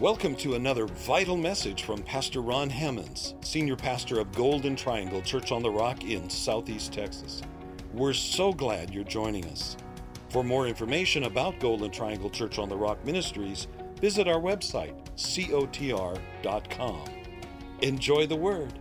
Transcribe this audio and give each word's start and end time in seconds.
Welcome 0.00 0.34
to 0.36 0.54
another 0.54 0.86
vital 0.86 1.36
message 1.36 1.84
from 1.84 2.02
Pastor 2.02 2.40
Ron 2.40 2.68
Hammonds, 2.68 3.36
Senior 3.42 3.76
Pastor 3.76 4.18
of 4.18 4.32
Golden 4.32 4.74
Triangle 4.74 5.22
Church 5.22 5.52
on 5.52 5.62
the 5.62 5.70
Rock 5.70 6.02
in 6.02 6.28
Southeast 6.28 6.92
Texas. 6.92 7.42
We're 7.92 8.12
so 8.12 8.52
glad 8.52 8.92
you're 8.92 9.04
joining 9.04 9.44
us. 9.44 9.76
For 10.30 10.42
more 10.42 10.66
information 10.66 11.22
about 11.22 11.60
Golden 11.60 11.92
Triangle 11.92 12.28
Church 12.28 12.58
on 12.58 12.68
the 12.68 12.76
Rock 12.76 13.04
Ministries, 13.04 13.68
visit 14.00 14.26
our 14.26 14.40
website, 14.40 14.96
cotr.com. 15.16 17.04
Enjoy 17.82 18.26
the 18.26 18.34
Word. 18.34 18.72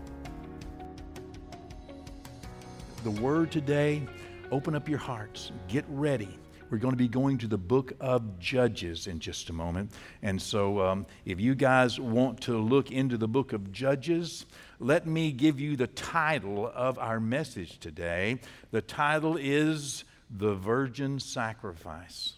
The 3.03 3.11
Word 3.11 3.51
today, 3.51 4.01
open 4.49 4.73
up 4.73 4.89
your 4.89 4.97
hearts, 4.97 5.51
get 5.67 5.85
ready. 5.89 6.39
We're 6.69 6.77
going 6.77 6.93
to 6.93 6.97
be 6.97 7.07
going 7.07 7.37
to 7.39 7.47
the 7.47 7.57
book 7.57 7.93
of 7.99 8.39
Judges 8.39 9.07
in 9.07 9.19
just 9.19 9.49
a 9.49 9.53
moment. 9.53 9.91
And 10.21 10.41
so, 10.41 10.81
um, 10.81 11.05
if 11.25 11.39
you 11.39 11.55
guys 11.55 11.99
want 11.99 12.41
to 12.41 12.57
look 12.57 12.91
into 12.91 13.17
the 13.17 13.27
book 13.27 13.53
of 13.53 13.71
Judges, 13.71 14.45
let 14.79 15.05
me 15.05 15.31
give 15.31 15.59
you 15.59 15.75
the 15.75 15.87
title 15.87 16.71
of 16.73 16.97
our 16.97 17.19
message 17.19 17.79
today. 17.79 18.39
The 18.71 18.81
title 18.81 19.37
is 19.37 20.03
The 20.29 20.55
Virgin 20.55 21.19
Sacrifice. 21.19 22.33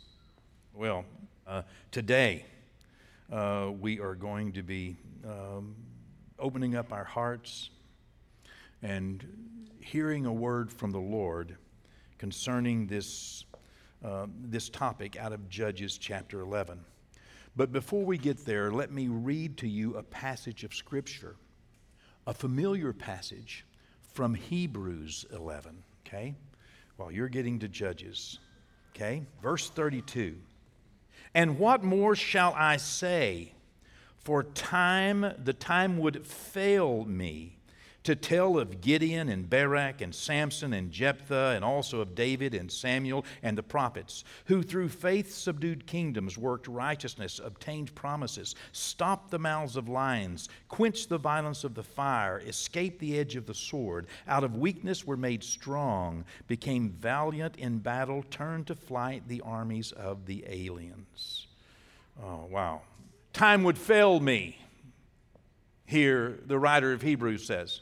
Well, 0.73 1.05
uh, 1.47 1.61
today 1.91 2.45
uh, 3.31 3.71
we 3.79 3.99
are 3.99 4.15
going 4.15 4.51
to 4.53 4.63
be 4.63 4.97
um, 5.25 5.75
opening 6.39 6.75
up 6.75 6.91
our 6.91 7.05
hearts 7.05 7.69
and 8.81 9.25
hearing 9.79 10.25
a 10.25 10.33
word 10.33 10.71
from 10.71 10.91
the 10.91 10.99
Lord 10.99 11.55
concerning 12.17 12.87
this 12.87 13.45
uh, 14.05 14.27
this 14.43 14.69
topic 14.69 15.17
out 15.17 15.33
of 15.33 15.49
Judges 15.49 15.97
chapter 15.97 16.41
11. 16.41 16.79
But 17.55 17.71
before 17.71 18.05
we 18.05 18.19
get 18.19 18.45
there, 18.45 18.71
let 18.71 18.91
me 18.91 19.07
read 19.07 19.57
to 19.57 19.67
you 19.67 19.95
a 19.95 20.03
passage 20.03 20.63
of 20.63 20.75
Scripture, 20.75 21.35
a 22.27 22.33
familiar 22.33 22.93
passage 22.93 23.65
from 24.13 24.35
Hebrews 24.35 25.25
11, 25.33 25.83
okay? 26.05 26.35
While 26.97 27.11
you're 27.11 27.29
getting 27.29 27.57
to 27.59 27.67
Judges, 27.67 28.37
okay? 28.95 29.23
Verse 29.41 29.69
32. 29.71 30.35
And 31.33 31.57
what 31.57 31.83
more 31.83 32.15
shall 32.15 32.53
I 32.55 32.77
say? 32.77 33.53
For 34.19 34.43
time, 34.43 35.33
the 35.43 35.53
time 35.53 35.97
would 35.97 36.27
fail 36.27 37.05
me 37.05 37.57
to 38.05 38.15
tell 38.15 38.57
of 38.59 38.81
Gideon 38.81 39.29
and 39.29 39.49
Barak 39.49 40.01
and 40.01 40.13
Samson 40.13 40.73
and 40.73 40.91
Jephthah, 40.91 41.53
and 41.55 41.65
also 41.65 41.99
of 41.99 42.15
David 42.15 42.53
and 42.53 42.71
Samuel 42.71 43.25
and 43.43 43.57
the 43.57 43.63
prophets, 43.63 44.23
who 44.45 44.61
through 44.61 44.89
faith 44.89 45.33
subdued 45.33 45.87
kingdoms, 45.87 46.37
worked 46.37 46.67
righteousness, 46.67 47.41
obtained 47.43 47.93
promises, 47.95 48.55
stopped 48.71 49.31
the 49.31 49.39
mouths 49.39 49.75
of 49.75 49.89
lions, 49.89 50.49
quenched 50.69 51.09
the 51.09 51.17
violence 51.17 51.63
of 51.63 51.73
the 51.73 51.83
fire, 51.83 52.41
escaped 52.45 52.99
the 52.99 53.17
edge 53.17 53.35
of 53.35 53.47
the 53.47 53.53
sword, 53.53 54.05
out 54.27 54.43
of 54.43 54.55
weakness 54.55 55.05
were 55.05 55.17
made 55.17 55.43
strong, 55.43 56.23
became 56.47 56.89
valiant 56.89 57.55
in 57.57 57.79
battle, 57.79 58.23
turned 58.29 58.67
to 58.67 58.75
flight 58.75 59.27
the 59.27 59.41
armies 59.41 59.91
of 59.91 60.27
the 60.27 60.45
aliens. 60.47 61.47
Oh, 62.23 62.45
wow. 62.49 62.81
Time 63.33 63.63
would 63.63 63.77
fail 63.77 64.19
me, 64.19 64.59
here 65.85 66.39
the 66.45 66.59
writer 66.59 66.93
of 66.93 67.01
Hebrews 67.01 67.45
says. 67.45 67.81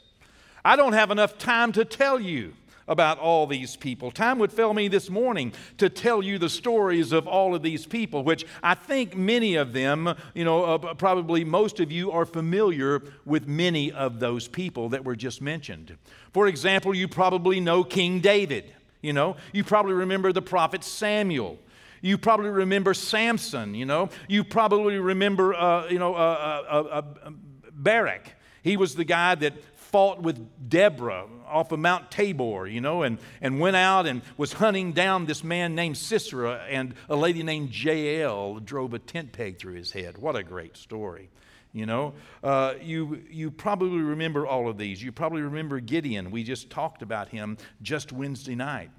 I 0.64 0.76
don't 0.76 0.94
have 0.94 1.10
enough 1.10 1.36
time 1.38 1.72
to 1.72 1.84
tell 1.84 2.18
you 2.18 2.54
about 2.86 3.18
all 3.18 3.46
these 3.46 3.76
people. 3.76 4.10
Time 4.10 4.38
would 4.38 4.52
fail 4.52 4.74
me 4.74 4.88
this 4.88 5.08
morning 5.08 5.52
to 5.78 5.88
tell 5.88 6.22
you 6.22 6.38
the 6.38 6.48
stories 6.48 7.12
of 7.12 7.26
all 7.26 7.54
of 7.54 7.62
these 7.62 7.86
people, 7.86 8.24
which 8.24 8.44
I 8.62 8.74
think 8.74 9.16
many 9.16 9.54
of 9.56 9.72
them, 9.72 10.14
you 10.34 10.44
know, 10.44 10.64
uh, 10.64 10.94
probably 10.94 11.44
most 11.44 11.80
of 11.80 11.90
you 11.90 12.12
are 12.12 12.26
familiar 12.26 13.02
with 13.24 13.46
many 13.46 13.90
of 13.92 14.20
those 14.20 14.48
people 14.48 14.90
that 14.90 15.04
were 15.04 15.16
just 15.16 15.40
mentioned. 15.40 15.96
For 16.32 16.46
example, 16.46 16.94
you 16.94 17.08
probably 17.08 17.60
know 17.60 17.84
King 17.84 18.20
David. 18.20 18.72
You 19.00 19.12
know, 19.12 19.36
you 19.52 19.64
probably 19.64 19.92
remember 19.92 20.32
the 20.32 20.42
prophet 20.42 20.82
Samuel. 20.82 21.58
You 22.00 22.16
probably 22.18 22.50
remember 22.50 22.94
Samson. 22.94 23.74
You 23.74 23.84
know, 23.86 24.08
you 24.28 24.44
probably 24.44 24.98
remember, 24.98 25.54
uh, 25.54 25.88
you 25.88 25.98
know, 25.98 26.14
uh, 26.14 26.62
uh, 26.70 27.00
uh 27.26 27.30
Barak. 27.72 28.30
He 28.62 28.78
was 28.78 28.94
the 28.94 29.04
guy 29.04 29.34
that 29.34 29.52
fought 29.94 30.20
with 30.20 30.68
Deborah 30.68 31.24
off 31.46 31.70
of 31.70 31.78
Mount 31.78 32.10
Tabor, 32.10 32.66
you 32.66 32.80
know, 32.80 33.04
and, 33.04 33.16
and 33.40 33.60
went 33.60 33.76
out 33.76 34.08
and 34.08 34.22
was 34.36 34.54
hunting 34.54 34.90
down 34.90 35.26
this 35.26 35.44
man 35.44 35.76
named 35.76 35.96
Sisera, 35.96 36.64
and 36.68 36.94
a 37.08 37.14
lady 37.14 37.44
named 37.44 37.72
Jael 37.72 38.58
drove 38.58 38.92
a 38.92 38.98
tent 38.98 39.30
peg 39.30 39.60
through 39.60 39.74
his 39.74 39.92
head. 39.92 40.18
What 40.18 40.34
a 40.34 40.42
great 40.42 40.76
story. 40.76 41.30
You 41.72 41.86
know, 41.86 42.14
uh, 42.42 42.74
you, 42.82 43.22
you 43.30 43.52
probably 43.52 44.00
remember 44.00 44.48
all 44.48 44.68
of 44.68 44.78
these. 44.78 45.00
You 45.00 45.12
probably 45.12 45.42
remember 45.42 45.78
Gideon. 45.78 46.32
We 46.32 46.42
just 46.42 46.70
talked 46.70 47.02
about 47.02 47.28
him 47.28 47.56
just 47.80 48.10
Wednesday 48.12 48.56
night. 48.56 48.90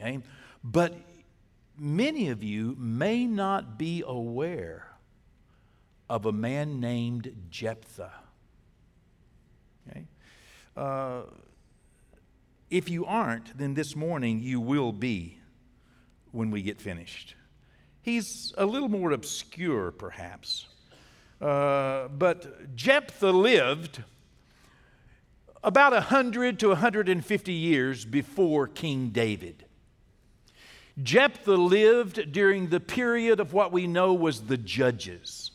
Okay? 0.00 0.18
But 0.64 0.96
many 1.78 2.30
of 2.30 2.42
you 2.42 2.74
may 2.76 3.24
not 3.24 3.78
be 3.78 4.02
aware 4.04 4.88
of 6.08 6.26
a 6.26 6.32
man 6.32 6.80
named 6.80 7.36
Jephthah. 7.50 8.14
Uh, 10.80 11.24
if 12.70 12.88
you 12.88 13.04
aren't, 13.04 13.58
then 13.58 13.74
this 13.74 13.94
morning 13.94 14.40
you 14.40 14.58
will 14.58 14.92
be 14.92 15.38
when 16.32 16.50
we 16.50 16.62
get 16.62 16.80
finished. 16.80 17.34
He's 18.00 18.54
a 18.56 18.64
little 18.64 18.88
more 18.88 19.10
obscure, 19.10 19.90
perhaps. 19.90 20.68
Uh, 21.38 22.08
but 22.08 22.74
Jephthah 22.74 23.30
lived 23.30 24.02
about 25.62 25.92
100 25.92 26.58
to 26.60 26.68
150 26.68 27.52
years 27.52 28.06
before 28.06 28.66
King 28.66 29.10
David. 29.10 29.66
Jephthah 31.02 31.56
lived 31.56 32.32
during 32.32 32.70
the 32.70 32.80
period 32.80 33.38
of 33.38 33.52
what 33.52 33.70
we 33.70 33.86
know 33.86 34.14
was 34.14 34.46
the 34.46 34.56
Judges. 34.56 35.50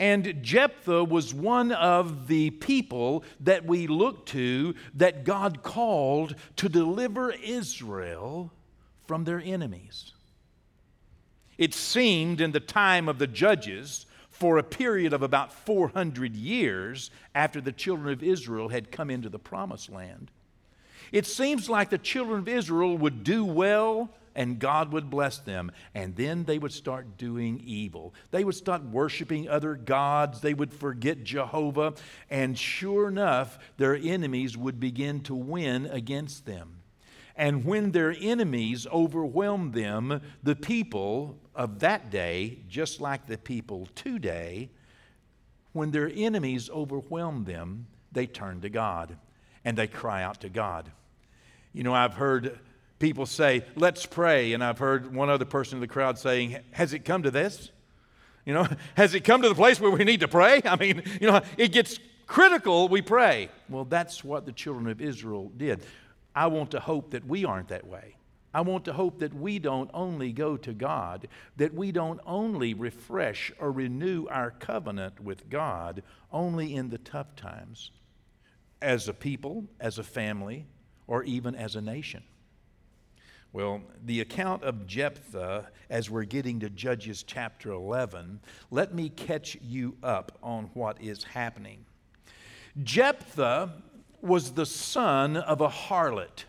And 0.00 0.42
Jephthah 0.42 1.04
was 1.04 1.34
one 1.34 1.72
of 1.72 2.26
the 2.26 2.50
people 2.50 3.22
that 3.40 3.66
we 3.66 3.86
look 3.86 4.24
to 4.26 4.74
that 4.94 5.24
God 5.24 5.62
called 5.62 6.34
to 6.56 6.70
deliver 6.70 7.30
Israel 7.32 8.50
from 9.06 9.24
their 9.24 9.40
enemies. 9.40 10.14
It 11.58 11.74
seemed 11.74 12.40
in 12.40 12.52
the 12.52 12.60
time 12.60 13.10
of 13.10 13.18
the 13.18 13.26
judges, 13.26 14.06
for 14.30 14.56
a 14.56 14.62
period 14.62 15.12
of 15.12 15.20
about 15.20 15.52
400 15.52 16.34
years 16.34 17.10
after 17.34 17.60
the 17.60 17.72
children 17.72 18.10
of 18.10 18.22
Israel 18.22 18.70
had 18.70 18.90
come 18.90 19.10
into 19.10 19.28
the 19.28 19.38
promised 19.38 19.90
land, 19.90 20.30
it 21.12 21.26
seems 21.26 21.68
like 21.68 21.90
the 21.90 21.98
children 21.98 22.38
of 22.38 22.48
Israel 22.48 22.96
would 22.96 23.22
do 23.22 23.44
well 23.44 24.08
and 24.34 24.58
God 24.58 24.92
would 24.92 25.10
bless 25.10 25.38
them. 25.38 25.72
And 25.94 26.16
then 26.16 26.44
they 26.44 26.58
would 26.58 26.72
start 26.72 27.16
doing 27.16 27.60
evil. 27.64 28.14
They 28.30 28.44
would 28.44 28.54
start 28.54 28.82
worshiping 28.84 29.48
other 29.48 29.74
gods. 29.74 30.40
They 30.40 30.54
would 30.54 30.72
forget 30.72 31.24
Jehovah. 31.24 31.94
And 32.28 32.58
sure 32.58 33.08
enough, 33.08 33.58
their 33.76 33.96
enemies 33.96 34.56
would 34.56 34.78
begin 34.78 35.20
to 35.20 35.34
win 35.34 35.86
against 35.86 36.46
them. 36.46 36.76
And 37.36 37.64
when 37.64 37.92
their 37.92 38.14
enemies 38.20 38.86
overwhelmed 38.92 39.72
them, 39.72 40.20
the 40.42 40.56
people 40.56 41.38
of 41.54 41.78
that 41.80 42.10
day, 42.10 42.58
just 42.68 43.00
like 43.00 43.26
the 43.26 43.38
people 43.38 43.88
today, 43.94 44.70
when 45.72 45.90
their 45.90 46.10
enemies 46.14 46.68
overwhelmed 46.68 47.46
them, 47.46 47.86
they 48.12 48.26
turn 48.26 48.60
to 48.60 48.68
God 48.68 49.16
and 49.64 49.76
they 49.76 49.86
cry 49.86 50.22
out 50.22 50.40
to 50.40 50.48
God. 50.48 50.90
You 51.72 51.84
know, 51.84 51.94
I've 51.94 52.14
heard 52.14 52.58
people 53.00 53.26
say, 53.26 53.64
let's 53.74 54.06
pray. 54.06 54.52
And 54.52 54.62
I've 54.62 54.78
heard 54.78 55.12
one 55.12 55.28
other 55.28 55.44
person 55.44 55.78
in 55.78 55.80
the 55.80 55.88
crowd 55.88 56.18
saying, 56.18 56.58
has 56.70 56.92
it 56.92 57.00
come 57.00 57.24
to 57.24 57.30
this? 57.32 57.72
You 58.44 58.54
know, 58.54 58.68
has 58.94 59.14
it 59.14 59.24
come 59.24 59.42
to 59.42 59.48
the 59.48 59.54
place 59.56 59.80
where 59.80 59.90
we 59.90 60.04
need 60.04 60.20
to 60.20 60.28
pray? 60.28 60.62
I 60.64 60.76
mean, 60.76 61.02
you 61.20 61.26
know, 61.26 61.40
it 61.56 61.72
gets 61.72 61.98
critical, 62.28 62.88
we 62.88 63.02
pray. 63.02 63.50
Well, 63.68 63.84
that's 63.84 64.22
what 64.22 64.46
the 64.46 64.52
children 64.52 64.86
of 64.86 65.00
Israel 65.00 65.50
did. 65.56 65.82
I 66.36 66.46
want 66.46 66.70
to 66.70 66.80
hope 66.80 67.10
that 67.10 67.26
we 67.26 67.44
aren't 67.44 67.68
that 67.68 67.86
way. 67.86 68.14
I 68.52 68.62
want 68.62 68.84
to 68.86 68.92
hope 68.92 69.20
that 69.20 69.32
we 69.32 69.60
don't 69.60 69.90
only 69.94 70.32
go 70.32 70.56
to 70.56 70.72
God, 70.72 71.28
that 71.56 71.72
we 71.72 71.92
don't 71.92 72.20
only 72.26 72.74
refresh 72.74 73.52
or 73.60 73.70
renew 73.70 74.26
our 74.26 74.50
covenant 74.50 75.20
with 75.20 75.48
God 75.48 76.02
only 76.32 76.74
in 76.74 76.90
the 76.90 76.98
tough 76.98 77.36
times, 77.36 77.92
as 78.82 79.06
a 79.06 79.14
people, 79.14 79.66
as 79.78 79.98
a 79.98 80.02
family, 80.02 80.66
or 81.06 81.22
even 81.22 81.54
as 81.54 81.76
a 81.76 81.80
nation. 81.80 82.24
Well, 83.52 83.82
the 84.04 84.20
account 84.20 84.62
of 84.62 84.86
Jephthah, 84.86 85.68
as 85.88 86.08
we're 86.08 86.24
getting 86.24 86.60
to 86.60 86.70
Judges 86.70 87.24
chapter 87.24 87.72
11, 87.72 88.40
let 88.70 88.94
me 88.94 89.08
catch 89.08 89.56
you 89.60 89.96
up 90.04 90.38
on 90.40 90.70
what 90.74 91.02
is 91.02 91.24
happening. 91.24 91.84
Jephthah 92.84 93.72
was 94.22 94.52
the 94.52 94.66
son 94.66 95.36
of 95.36 95.60
a 95.60 95.68
harlot. 95.68 96.44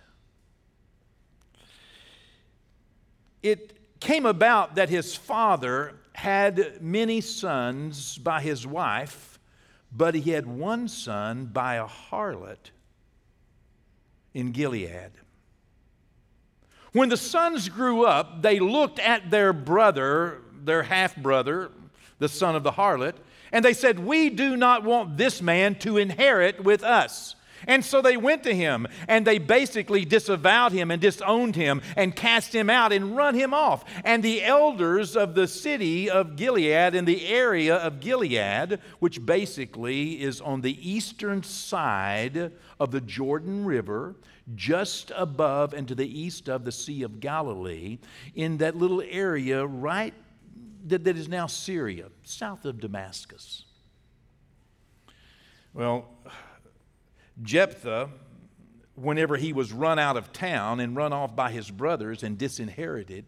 It 3.42 4.00
came 4.00 4.28
about 4.28 4.76
that 4.76 4.90
his 4.90 5.16
father 5.16 5.96
had 6.14 6.84
many 6.84 7.20
sons 7.20 8.20
by 8.20 8.42
his 8.42 8.68
wife, 8.68 9.40
but 9.92 10.14
he 10.14 10.32
had 10.32 10.46
one 10.46 10.88
son 10.88 11.46
by 11.46 11.76
a 11.76 11.88
harlot 11.88 12.70
in 14.36 14.52
Gilead. 14.52 15.12
When 16.94 17.10
the 17.10 17.18
sons 17.18 17.70
grew 17.70 18.06
up, 18.06 18.42
they 18.42 18.60
looked 18.60 19.00
at 19.00 19.32
their 19.32 19.54
brother, 19.54 20.42
their 20.64 20.84
half 20.84 21.16
brother, 21.16 21.72
the 22.20 22.28
son 22.28 22.56
of 22.56 22.64
the 22.64 22.72
harlot, 22.72 23.16
and 23.52 23.64
they 23.64 23.74
said, 23.74 24.00
We 24.00 24.30
do 24.30 24.58
not 24.58 24.84
want 24.84 25.18
this 25.18 25.42
man 25.42 25.76
to 25.80 25.98
inherit 25.98 26.64
with 26.64 26.84
us. 26.84 27.36
And 27.68 27.86
so 27.86 28.02
they 28.02 28.18
went 28.18 28.44
to 28.44 28.56
him 28.56 28.88
and 29.08 29.26
they 29.26 29.38
basically 29.38 30.06
disavowed 30.06 30.72
him 30.72 30.92
and 30.92 31.02
disowned 31.02 31.56
him 31.56 31.82
and 31.96 32.16
cast 32.16 32.56
him 32.56 32.70
out 32.70 32.92
and 32.92 33.16
run 33.16 33.36
him 33.36 33.54
off. 33.54 33.86
And 34.04 34.24
the 34.24 34.44
elders 34.44 35.16
of 35.16 35.36
the 35.36 35.48
city 35.48 36.10
of 36.10 36.36
Gilead 36.36 36.96
in 36.96 37.06
the 37.06 37.28
area 37.28 37.76
of 37.76 38.00
Gilead, 38.00 38.80
which 39.00 39.26
basically 39.26 40.22
is 40.22 40.42
on 40.42 40.62
the 40.62 40.90
eastern 40.90 41.44
side 41.44 42.52
of 42.80 42.92
the 42.92 43.02
Jordan 43.02 43.66
River, 43.66 44.16
just 44.56 45.12
above 45.16 45.74
and 45.74 45.88
to 45.88 45.96
the 45.96 46.20
east 46.20 46.50
of 46.50 46.66
the 46.66 46.72
Sea 46.72 47.04
of 47.04 47.20
Galilee, 47.20 48.00
in 48.36 48.58
that 48.58 48.76
little 48.76 49.02
area 49.02 49.66
right 49.66 50.14
that, 50.88 51.04
that 51.04 51.18
is 51.18 51.28
now 51.28 51.48
Syria, 51.48 52.08
south 52.24 52.66
of 52.66 52.80
Damascus. 52.80 53.66
Well, 55.74 56.06
Jephthah, 57.42 58.10
whenever 58.96 59.38
he 59.38 59.54
was 59.54 59.72
run 59.72 60.00
out 60.00 60.18
of 60.18 60.34
town 60.34 60.80
and 60.80 60.96
run 60.96 61.14
off 61.14 61.36
by 61.36 61.52
his 61.52 61.70
brothers 61.72 62.24
and 62.24 62.38
disinherited, 62.38 63.26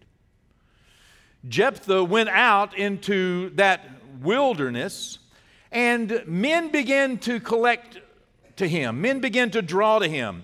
Jephthah 1.47 2.03
went 2.03 2.29
out 2.29 2.77
into 2.77 3.49
that 3.51 3.81
wilderness 4.21 5.19
and 5.71 6.21
men 6.27 6.69
began 6.69 7.17
to 7.17 7.39
collect 7.39 7.99
to 8.57 8.67
him. 8.67 9.01
Men 9.01 9.19
began 9.19 9.49
to 9.51 9.61
draw 9.61 9.99
to 9.99 10.07
him. 10.07 10.43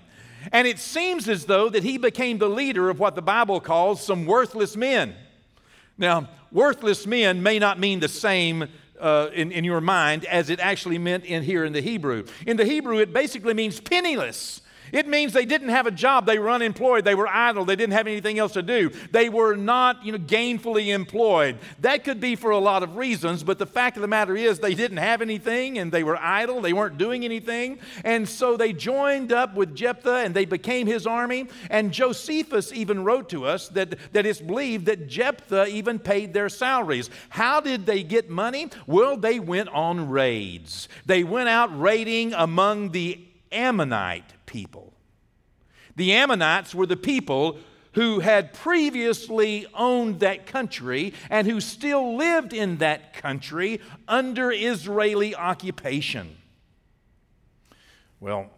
And 0.52 0.66
it 0.66 0.78
seems 0.78 1.28
as 1.28 1.46
though 1.46 1.68
that 1.68 1.84
he 1.84 1.96
became 1.96 2.38
the 2.38 2.48
leader 2.48 2.90
of 2.90 2.98
what 2.98 3.14
the 3.14 3.22
Bible 3.22 3.60
calls 3.60 4.02
some 4.04 4.26
worthless 4.26 4.76
men. 4.76 5.14
Now, 5.96 6.28
worthless 6.50 7.06
men 7.06 7.42
may 7.42 7.58
not 7.58 7.78
mean 7.78 8.00
the 8.00 8.08
same 8.08 8.68
uh, 8.98 9.28
in, 9.32 9.52
in 9.52 9.64
your 9.64 9.80
mind 9.80 10.24
as 10.24 10.50
it 10.50 10.60
actually 10.60 10.98
meant 10.98 11.24
in 11.24 11.42
here 11.42 11.64
in 11.64 11.72
the 11.72 11.80
Hebrew. 11.80 12.24
In 12.46 12.56
the 12.56 12.64
Hebrew, 12.64 12.98
it 12.98 13.12
basically 13.12 13.54
means 13.54 13.80
penniless. 13.80 14.60
It 14.92 15.06
means 15.06 15.32
they 15.32 15.44
didn't 15.44 15.68
have 15.68 15.86
a 15.86 15.90
job, 15.90 16.26
they 16.26 16.38
were 16.38 16.50
unemployed, 16.50 17.04
they 17.04 17.14
were 17.14 17.28
idle, 17.28 17.64
they 17.64 17.76
didn't 17.76 17.94
have 17.94 18.06
anything 18.06 18.38
else 18.38 18.52
to 18.52 18.62
do. 18.62 18.90
They 19.10 19.28
were 19.28 19.56
not, 19.56 20.04
you 20.04 20.12
know, 20.12 20.18
gainfully 20.18 20.94
employed. 20.94 21.58
That 21.80 22.04
could 22.04 22.20
be 22.20 22.36
for 22.36 22.50
a 22.50 22.58
lot 22.58 22.82
of 22.82 22.96
reasons, 22.96 23.42
but 23.42 23.58
the 23.58 23.66
fact 23.66 23.96
of 23.96 24.02
the 24.02 24.08
matter 24.08 24.36
is 24.36 24.58
they 24.58 24.74
didn't 24.74 24.98
have 24.98 25.22
anything 25.22 25.78
and 25.78 25.92
they 25.92 26.02
were 26.02 26.16
idle, 26.16 26.60
they 26.60 26.72
weren't 26.72 26.98
doing 26.98 27.24
anything. 27.24 27.78
And 28.04 28.28
so 28.28 28.56
they 28.56 28.72
joined 28.72 29.32
up 29.32 29.54
with 29.54 29.74
Jephthah 29.74 30.22
and 30.24 30.34
they 30.34 30.44
became 30.44 30.86
his 30.86 31.06
army. 31.06 31.48
And 31.70 31.92
Josephus 31.92 32.72
even 32.72 33.04
wrote 33.04 33.28
to 33.30 33.46
us 33.46 33.68
that, 33.70 33.96
that 34.12 34.26
it's 34.26 34.40
believed 34.40 34.86
that 34.86 35.06
Jephthah 35.08 35.66
even 35.66 35.98
paid 35.98 36.32
their 36.32 36.48
salaries. 36.48 37.10
How 37.28 37.60
did 37.60 37.86
they 37.86 38.02
get 38.02 38.30
money? 38.30 38.68
Well, 38.86 39.16
they 39.16 39.38
went 39.40 39.68
on 39.68 40.10
raids. 40.10 40.88
They 41.06 41.24
went 41.24 41.48
out 41.48 41.78
raiding 41.78 42.34
among 42.34 42.90
the 42.90 43.20
Ammonite 43.52 44.24
people. 44.50 44.92
The 45.94 46.12
Ammonites 46.12 46.74
were 46.74 46.86
the 46.86 46.96
people 46.96 47.58
who 47.92 48.18
had 48.20 48.52
previously 48.52 49.66
owned 49.74 50.20
that 50.20 50.46
country 50.46 51.14
and 51.30 51.46
who 51.46 51.60
still 51.60 52.16
lived 52.16 52.52
in 52.52 52.78
that 52.78 53.12
country 53.14 53.80
under 54.08 54.50
Israeli 54.52 55.34
occupation. 55.34 56.36
Well, 58.18 58.50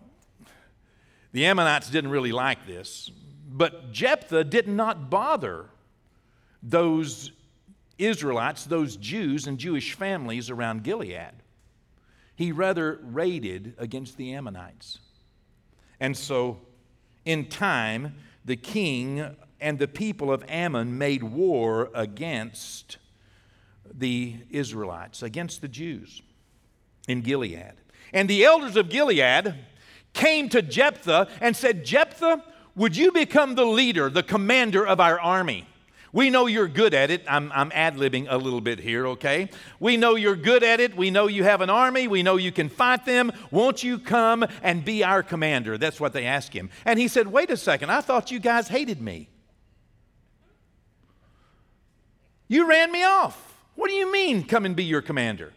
the 1.32 1.46
Ammonites 1.46 1.90
didn't 1.90 2.10
really 2.10 2.32
like 2.32 2.66
this, 2.66 3.10
but 3.48 3.92
Jephthah 3.92 4.44
did 4.44 4.66
not 4.66 5.10
bother 5.10 5.66
those 6.62 7.32
Israelites, 7.98 8.64
those 8.64 8.96
Jews 8.96 9.46
and 9.46 9.58
Jewish 9.58 9.92
families 9.92 10.50
around 10.50 10.84
Gilead. 10.84 11.32
He 12.34 12.50
rather 12.50 12.98
raided 13.02 13.74
against 13.78 14.16
the 14.16 14.34
Ammonites. 14.34 14.98
And 16.02 16.16
so, 16.16 16.58
in 17.24 17.46
time, 17.46 18.16
the 18.44 18.56
king 18.56 19.24
and 19.60 19.78
the 19.78 19.86
people 19.86 20.32
of 20.32 20.44
Ammon 20.48 20.98
made 20.98 21.22
war 21.22 21.90
against 21.94 22.96
the 23.88 24.34
Israelites, 24.50 25.22
against 25.22 25.60
the 25.60 25.68
Jews 25.68 26.20
in 27.06 27.20
Gilead. 27.20 27.74
And 28.12 28.28
the 28.28 28.44
elders 28.44 28.74
of 28.74 28.88
Gilead 28.88 29.54
came 30.12 30.48
to 30.48 30.60
Jephthah 30.60 31.28
and 31.40 31.56
said, 31.56 31.84
Jephthah, 31.84 32.42
would 32.74 32.96
you 32.96 33.12
become 33.12 33.54
the 33.54 33.64
leader, 33.64 34.10
the 34.10 34.24
commander 34.24 34.84
of 34.84 34.98
our 34.98 35.20
army? 35.20 35.68
We 36.12 36.28
know 36.28 36.46
you're 36.46 36.68
good 36.68 36.92
at 36.92 37.10
it. 37.10 37.24
I'm, 37.26 37.50
I'm 37.52 37.72
ad 37.74 37.96
libbing 37.96 38.26
a 38.28 38.36
little 38.36 38.60
bit 38.60 38.78
here, 38.78 39.06
okay? 39.08 39.48
We 39.80 39.96
know 39.96 40.14
you're 40.14 40.36
good 40.36 40.62
at 40.62 40.78
it. 40.78 40.94
We 40.94 41.10
know 41.10 41.26
you 41.26 41.42
have 41.44 41.62
an 41.62 41.70
army. 41.70 42.06
We 42.06 42.22
know 42.22 42.36
you 42.36 42.52
can 42.52 42.68
fight 42.68 43.06
them. 43.06 43.32
Won't 43.50 43.82
you 43.82 43.98
come 43.98 44.44
and 44.62 44.84
be 44.84 45.02
our 45.02 45.22
commander? 45.22 45.78
That's 45.78 45.98
what 45.98 46.12
they 46.12 46.26
asked 46.26 46.52
him. 46.52 46.68
And 46.84 46.98
he 46.98 47.08
said, 47.08 47.28
Wait 47.28 47.50
a 47.50 47.56
second. 47.56 47.90
I 47.90 48.02
thought 48.02 48.30
you 48.30 48.40
guys 48.40 48.68
hated 48.68 49.00
me. 49.00 49.30
You 52.46 52.68
ran 52.68 52.92
me 52.92 53.02
off. 53.02 53.54
What 53.74 53.88
do 53.88 53.94
you 53.94 54.12
mean, 54.12 54.44
come 54.44 54.66
and 54.66 54.76
be 54.76 54.84
your 54.84 55.00
commander? 55.00 55.54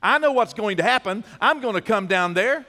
I 0.00 0.18
know 0.18 0.30
what's 0.30 0.54
going 0.54 0.76
to 0.76 0.84
happen. 0.84 1.24
I'm 1.40 1.60
going 1.60 1.74
to 1.74 1.80
come 1.80 2.06
down 2.06 2.34
there. 2.34 2.64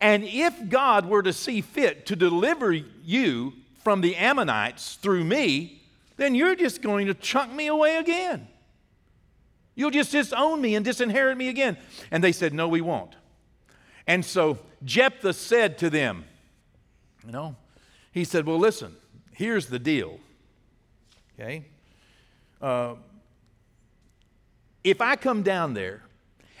And 0.00 0.24
if 0.24 0.68
God 0.68 1.06
were 1.06 1.22
to 1.22 1.32
see 1.32 1.60
fit 1.60 2.06
to 2.06 2.16
deliver 2.16 2.72
you 2.72 3.52
from 3.84 4.00
the 4.00 4.16
Ammonites 4.16 4.96
through 4.96 5.22
me, 5.22 5.77
then 6.18 6.34
you're 6.34 6.56
just 6.56 6.82
going 6.82 7.06
to 7.06 7.14
chunk 7.14 7.52
me 7.54 7.68
away 7.68 7.96
again. 7.96 8.46
You'll 9.74 9.92
just 9.92 10.12
disown 10.12 10.60
me 10.60 10.74
and 10.74 10.84
disinherit 10.84 11.38
me 11.38 11.48
again. 11.48 11.78
And 12.10 12.22
they 12.22 12.32
said, 12.32 12.52
No, 12.52 12.68
we 12.68 12.82
won't. 12.82 13.14
And 14.06 14.24
so 14.24 14.58
Jephthah 14.84 15.32
said 15.32 15.78
to 15.78 15.88
them, 15.88 16.24
You 17.24 17.32
know, 17.32 17.56
he 18.12 18.24
said, 18.24 18.44
Well, 18.44 18.58
listen, 18.58 18.96
here's 19.32 19.66
the 19.66 19.78
deal. 19.78 20.18
Okay? 21.38 21.64
Uh, 22.60 22.96
if 24.82 25.00
I 25.00 25.14
come 25.14 25.44
down 25.44 25.74
there, 25.74 26.02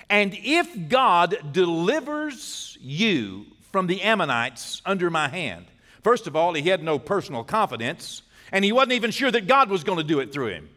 and 0.08 0.32
if 0.34 0.88
God 0.88 1.52
delivers 1.52 2.78
you 2.80 3.46
from 3.72 3.88
the 3.88 4.02
Ammonites 4.02 4.80
under 4.86 5.10
my 5.10 5.28
hand, 5.28 5.66
first 6.04 6.28
of 6.28 6.36
all, 6.36 6.54
he 6.54 6.68
had 6.68 6.84
no 6.84 7.00
personal 7.00 7.42
confidence 7.42 8.22
and 8.52 8.64
he 8.64 8.72
wasn't 8.72 8.92
even 8.92 9.10
sure 9.10 9.30
that 9.30 9.46
God 9.46 9.70
was 9.70 9.84
going 9.84 9.98
to 9.98 10.04
do 10.04 10.20
it 10.20 10.32
through 10.32 10.48
him. 10.48 10.68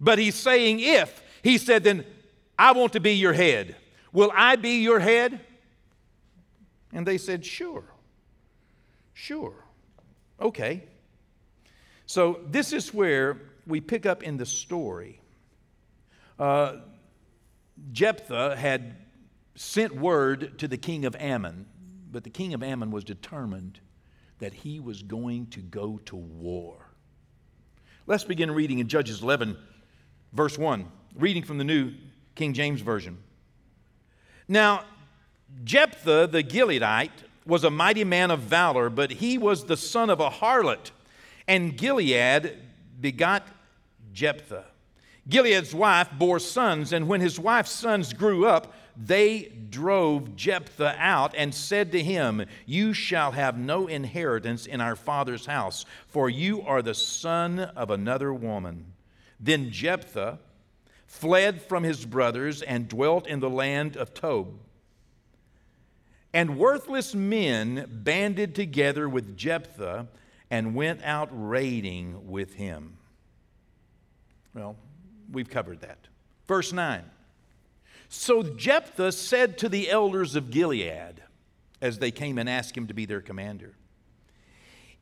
But 0.00 0.18
he's 0.18 0.34
saying, 0.34 0.80
if, 0.80 1.22
he 1.42 1.58
said, 1.58 1.84
then 1.84 2.04
I 2.58 2.72
want 2.72 2.92
to 2.94 3.00
be 3.00 3.12
your 3.12 3.32
head. 3.32 3.76
Will 4.12 4.32
I 4.34 4.56
be 4.56 4.80
your 4.82 5.00
head? 5.00 5.40
And 6.92 7.06
they 7.06 7.18
said, 7.18 7.44
sure. 7.44 7.84
Sure. 9.12 9.54
Okay. 10.40 10.84
So 12.06 12.40
this 12.46 12.72
is 12.72 12.94
where 12.94 13.40
we 13.66 13.80
pick 13.80 14.06
up 14.06 14.22
in 14.22 14.36
the 14.36 14.46
story. 14.46 15.20
Uh, 16.38 16.76
Jephthah 17.92 18.56
had 18.56 18.96
sent 19.54 19.94
word 19.94 20.58
to 20.58 20.68
the 20.68 20.76
king 20.76 21.04
of 21.04 21.16
Ammon, 21.16 21.66
but 22.10 22.24
the 22.24 22.30
king 22.30 22.54
of 22.54 22.62
Ammon 22.62 22.90
was 22.90 23.04
determined 23.04 23.80
that 24.38 24.54
he 24.54 24.80
was 24.80 25.02
going 25.02 25.46
to 25.46 25.60
go 25.60 26.00
to 26.06 26.16
war. 26.16 26.76
Let's 28.06 28.24
begin 28.24 28.50
reading 28.50 28.78
in 28.78 28.88
Judges 28.88 29.22
11, 29.22 29.56
verse 30.32 30.56
1, 30.56 30.86
reading 31.16 31.42
from 31.42 31.58
the 31.58 31.64
New 31.64 31.92
King 32.34 32.54
James 32.54 32.80
Version. 32.80 33.18
Now, 34.46 34.84
Jephthah 35.64 36.28
the 36.30 36.42
Gileadite 36.42 37.10
was 37.44 37.64
a 37.64 37.70
mighty 37.70 38.04
man 38.04 38.30
of 38.30 38.40
valor, 38.40 38.90
but 38.90 39.10
he 39.10 39.38
was 39.38 39.64
the 39.64 39.76
son 39.76 40.10
of 40.10 40.20
a 40.20 40.30
harlot, 40.30 40.90
and 41.46 41.76
Gilead 41.76 42.56
begot 43.00 43.46
Jephthah. 44.12 44.66
Gilead's 45.28 45.74
wife 45.74 46.08
bore 46.18 46.38
sons, 46.38 46.92
and 46.92 47.08
when 47.08 47.20
his 47.20 47.38
wife's 47.38 47.70
sons 47.70 48.12
grew 48.12 48.46
up, 48.46 48.72
they 49.00 49.52
drove 49.70 50.34
Jephthah 50.34 50.96
out 50.98 51.32
and 51.36 51.54
said 51.54 51.92
to 51.92 52.02
him, 52.02 52.44
You 52.66 52.92
shall 52.92 53.30
have 53.30 53.56
no 53.56 53.86
inheritance 53.86 54.66
in 54.66 54.80
our 54.80 54.96
father's 54.96 55.46
house, 55.46 55.84
for 56.08 56.28
you 56.28 56.62
are 56.62 56.82
the 56.82 56.94
son 56.94 57.60
of 57.60 57.90
another 57.90 58.34
woman. 58.34 58.92
Then 59.38 59.70
Jephthah 59.70 60.40
fled 61.06 61.62
from 61.62 61.84
his 61.84 62.04
brothers 62.04 62.60
and 62.60 62.88
dwelt 62.88 63.28
in 63.28 63.38
the 63.38 63.48
land 63.48 63.96
of 63.96 64.14
Tob. 64.14 64.52
And 66.34 66.58
worthless 66.58 67.14
men 67.14 67.86
banded 67.88 68.54
together 68.54 69.08
with 69.08 69.36
Jephthah 69.36 70.08
and 70.50 70.74
went 70.74 71.02
out 71.04 71.28
raiding 71.30 72.28
with 72.28 72.54
him. 72.54 72.96
Well, 74.54 74.76
we've 75.30 75.48
covered 75.48 75.82
that. 75.82 75.98
Verse 76.48 76.72
9. 76.72 77.04
So 78.08 78.42
Jephthah 78.42 79.12
said 79.12 79.58
to 79.58 79.68
the 79.68 79.90
elders 79.90 80.34
of 80.34 80.50
Gilead, 80.50 81.22
as 81.80 81.98
they 81.98 82.10
came 82.10 82.38
and 82.38 82.48
asked 82.48 82.76
him 82.76 82.86
to 82.86 82.94
be 82.94 83.04
their 83.04 83.20
commander, 83.20 83.74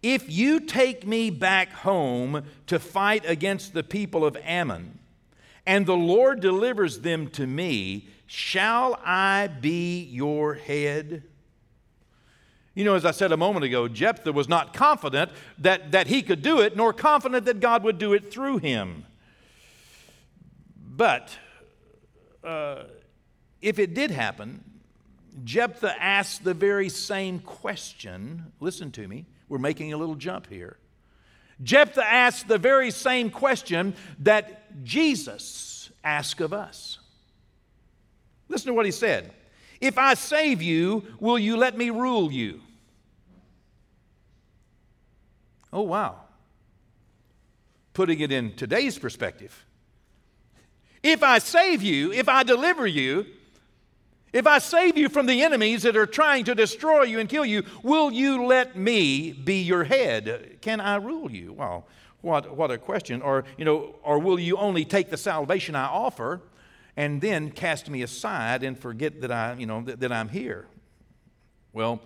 If 0.03 0.31
you 0.31 0.61
take 0.61 1.07
me 1.07 1.31
back 1.31 1.73
home 1.73 2.45
to 2.67 2.79
fight 2.79 3.25
against 3.27 3.73
the 3.73 3.83
people 3.83 4.25
of 4.25 4.37
Ammon, 4.43 4.99
and 5.67 5.87
the 5.87 5.97
Lord 5.97 6.41
delivers 6.41 7.01
them 7.01 7.29
to 7.31 7.47
me, 7.47 8.09
shall 8.27 9.01
I 9.05 9.49
be 9.49 10.03
your 10.03 10.55
head? 10.55 11.23
You 12.75 12.85
know, 12.85 12.95
as 12.95 13.05
I 13.07 13.11
said 13.11 13.33
a 13.33 13.37
moment 13.37 13.65
ago, 13.65 13.89
Jephthah 13.89 14.33
was 14.33 14.49
not 14.49 14.75
confident 14.75 15.31
that, 15.59 15.93
that 15.93 16.09
he 16.09 16.23
could 16.23 16.43
do 16.43 16.61
it, 16.61 16.77
nor 16.77 16.93
confident 16.93 17.47
that 17.47 17.59
God 17.59 17.83
would 17.85 17.99
do 17.99 18.13
it 18.13 18.31
through 18.31 18.59
him. 18.59 19.07
But 20.77 21.31
uh, 22.45 22.85
if 23.66 23.80
it 23.80 23.94
did 23.94 24.12
happen, 24.12 24.62
Jephthah 25.42 26.00
asked 26.00 26.44
the 26.44 26.54
very 26.54 26.88
same 26.88 27.40
question. 27.40 28.52
Listen 28.61 28.92
to 28.92 29.08
me, 29.08 29.26
we're 29.49 29.58
making 29.58 29.92
a 29.92 29.96
little 29.96 30.14
jump 30.14 30.46
here. 30.46 30.76
Jephthah 31.64 32.06
asked 32.06 32.46
the 32.46 32.58
very 32.58 32.92
same 32.92 33.28
question 33.28 33.96
that 34.20 34.85
Jesus 34.85 35.90
asked 36.04 36.40
of 36.40 36.52
us. 36.52 37.00
Listen 38.49 38.68
to 38.68 38.75
what 38.75 38.87
he 38.87 38.92
said 38.92 39.32
If 39.80 39.99
I 39.99 40.14
save 40.14 40.62
you, 40.62 41.02
will 41.18 41.38
you 41.38 41.56
let 41.56 41.76
me 41.76 41.90
rule 41.90 42.30
you? 42.30 42.61
Oh, 45.73 45.82
wow. 45.82 46.20
Putting 47.94 48.20
it 48.20 48.30
in 48.30 48.54
today's 48.54 48.96
perspective. 48.96 49.66
If 51.02 51.25
I 51.25 51.40
save 51.40 51.82
you, 51.82 52.12
if 52.12 52.28
I 52.28 52.44
deliver 52.44 52.87
you, 52.87 53.26
if 54.37 54.47
I 54.47 54.59
save 54.59 54.99
you 54.99 55.09
from 55.09 55.25
the 55.25 55.43
enemies 55.43 55.85
that 55.85 55.97
are 55.97 56.05
trying 56.05 56.45
to 56.45 56.55
destroy 56.55 57.05
you 57.05 57.21
and 57.21 57.26
kill 57.26 57.47
you, 57.47 57.62
will 57.83 58.12
you 58.12 58.45
let 58.45 58.76
me 58.76 59.33
be 59.33 59.62
your 59.62 59.85
head? 59.85 60.59
Can 60.61 60.78
I 60.78 60.97
rule 60.97 61.31
you? 61.31 61.55
Well, 61.55 61.87
what, 62.21 62.55
what 62.55 62.71
a 62.71 62.76
question. 62.76 63.23
Or, 63.23 63.45
you 63.57 63.64
know, 63.64 63.95
or 64.02 64.19
will 64.19 64.38
you 64.38 64.59
only 64.59 64.85
take 64.85 65.09
the 65.09 65.16
salvation 65.16 65.75
I 65.75 65.87
offer 65.87 66.43
and 66.99 67.19
then 67.19 67.50
cast 67.50 67.88
me 67.88 68.02
aside 68.02 68.62
and 68.62 68.78
forget 68.78 69.23
that, 69.23 69.33
I, 69.33 69.55
you 69.55 69.64
know, 69.64 69.81
that, 69.83 70.00
that 70.00 70.12
I'm 70.12 70.28
here? 70.28 70.66
Well, 71.73 72.02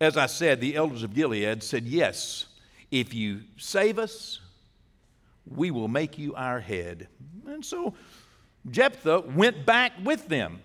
as 0.00 0.16
I 0.16 0.26
said, 0.26 0.60
the 0.60 0.74
elders 0.74 1.04
of 1.04 1.14
Gilead 1.14 1.62
said, 1.62 1.84
Yes, 1.84 2.46
if 2.90 3.14
you 3.14 3.42
save 3.56 4.00
us, 4.00 4.40
we 5.46 5.70
will 5.70 5.88
make 5.88 6.18
you 6.18 6.34
our 6.34 6.58
head. 6.58 7.06
And 7.46 7.64
so 7.64 7.94
Jephthah 8.68 9.20
went 9.20 9.64
back 9.64 9.92
with 10.02 10.26
them. 10.26 10.62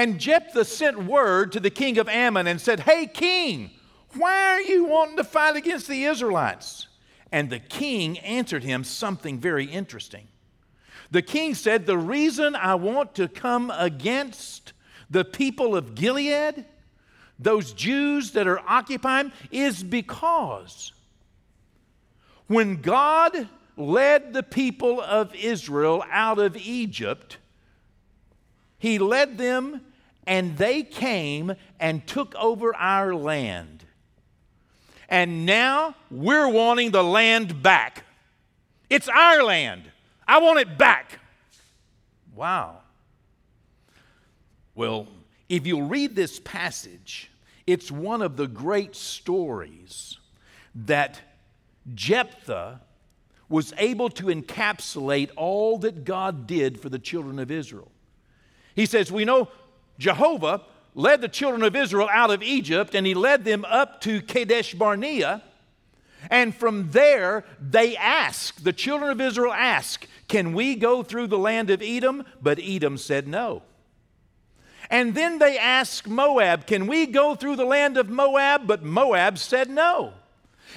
And 0.00 0.18
Jephthah 0.18 0.64
sent 0.64 1.04
word 1.04 1.52
to 1.52 1.60
the 1.60 1.68
king 1.68 1.98
of 1.98 2.08
Ammon 2.08 2.46
and 2.46 2.58
said, 2.58 2.80
Hey, 2.80 3.06
king, 3.06 3.70
why 4.14 4.32
are 4.54 4.62
you 4.62 4.86
wanting 4.86 5.18
to 5.18 5.24
fight 5.24 5.56
against 5.56 5.88
the 5.88 6.04
Israelites? 6.04 6.88
And 7.30 7.50
the 7.50 7.58
king 7.58 8.18
answered 8.20 8.64
him 8.64 8.82
something 8.82 9.38
very 9.38 9.66
interesting. 9.66 10.26
The 11.10 11.20
king 11.20 11.54
said, 11.54 11.84
The 11.84 11.98
reason 11.98 12.56
I 12.56 12.76
want 12.76 13.14
to 13.16 13.28
come 13.28 13.70
against 13.76 14.72
the 15.10 15.22
people 15.22 15.76
of 15.76 15.94
Gilead, 15.94 16.64
those 17.38 17.74
Jews 17.74 18.30
that 18.30 18.46
are 18.46 18.60
occupying, 18.66 19.32
is 19.50 19.82
because 19.82 20.92
when 22.46 22.80
God 22.80 23.50
led 23.76 24.32
the 24.32 24.44
people 24.44 24.98
of 24.98 25.34
Israel 25.34 26.02
out 26.10 26.38
of 26.38 26.56
Egypt, 26.56 27.36
he 28.78 28.98
led 28.98 29.36
them 29.36 29.82
and 30.30 30.56
they 30.56 30.84
came 30.84 31.52
and 31.80 32.06
took 32.06 32.36
over 32.36 32.72
our 32.76 33.12
land. 33.16 33.84
And 35.08 35.44
now 35.44 35.96
we're 36.08 36.48
wanting 36.48 36.92
the 36.92 37.02
land 37.02 37.64
back. 37.64 38.04
It's 38.88 39.08
our 39.08 39.42
land. 39.42 39.90
I 40.28 40.38
want 40.38 40.60
it 40.60 40.78
back. 40.78 41.18
Wow. 42.36 42.78
Well, 44.76 45.08
if 45.48 45.66
you'll 45.66 45.88
read 45.88 46.14
this 46.14 46.38
passage, 46.38 47.28
it's 47.66 47.90
one 47.90 48.22
of 48.22 48.36
the 48.36 48.46
great 48.46 48.94
stories 48.94 50.16
that 50.76 51.20
Jephthah 51.92 52.80
was 53.48 53.74
able 53.78 54.10
to 54.10 54.26
encapsulate 54.26 55.30
all 55.34 55.76
that 55.78 56.04
God 56.04 56.46
did 56.46 56.80
for 56.80 56.88
the 56.88 57.00
children 57.00 57.40
of 57.40 57.50
Israel. 57.50 57.90
He 58.76 58.86
says, 58.86 59.10
We 59.10 59.24
know 59.24 59.48
Jehovah 60.00 60.62
led 60.94 61.20
the 61.20 61.28
children 61.28 61.62
of 61.62 61.76
Israel 61.76 62.08
out 62.10 62.30
of 62.30 62.42
Egypt 62.42 62.94
and 62.94 63.06
he 63.06 63.14
led 63.14 63.44
them 63.44 63.64
up 63.66 64.00
to 64.00 64.20
Kadesh 64.22 64.74
Barnea. 64.74 65.42
And 66.30 66.54
from 66.54 66.90
there, 66.90 67.44
they 67.60 67.96
asked, 67.96 68.64
the 68.64 68.72
children 68.72 69.10
of 69.10 69.20
Israel 69.20 69.52
asked, 69.52 70.06
Can 70.26 70.52
we 70.54 70.74
go 70.74 71.02
through 71.02 71.28
the 71.28 71.38
land 71.38 71.70
of 71.70 71.82
Edom? 71.82 72.24
But 72.42 72.58
Edom 72.60 72.98
said 72.98 73.28
no. 73.28 73.62
And 74.90 75.14
then 75.14 75.38
they 75.38 75.56
asked 75.56 76.08
Moab, 76.08 76.66
Can 76.66 76.86
we 76.86 77.06
go 77.06 77.34
through 77.34 77.56
the 77.56 77.64
land 77.64 77.96
of 77.96 78.08
Moab? 78.08 78.66
But 78.66 78.82
Moab 78.82 79.38
said 79.38 79.70
no. 79.70 80.14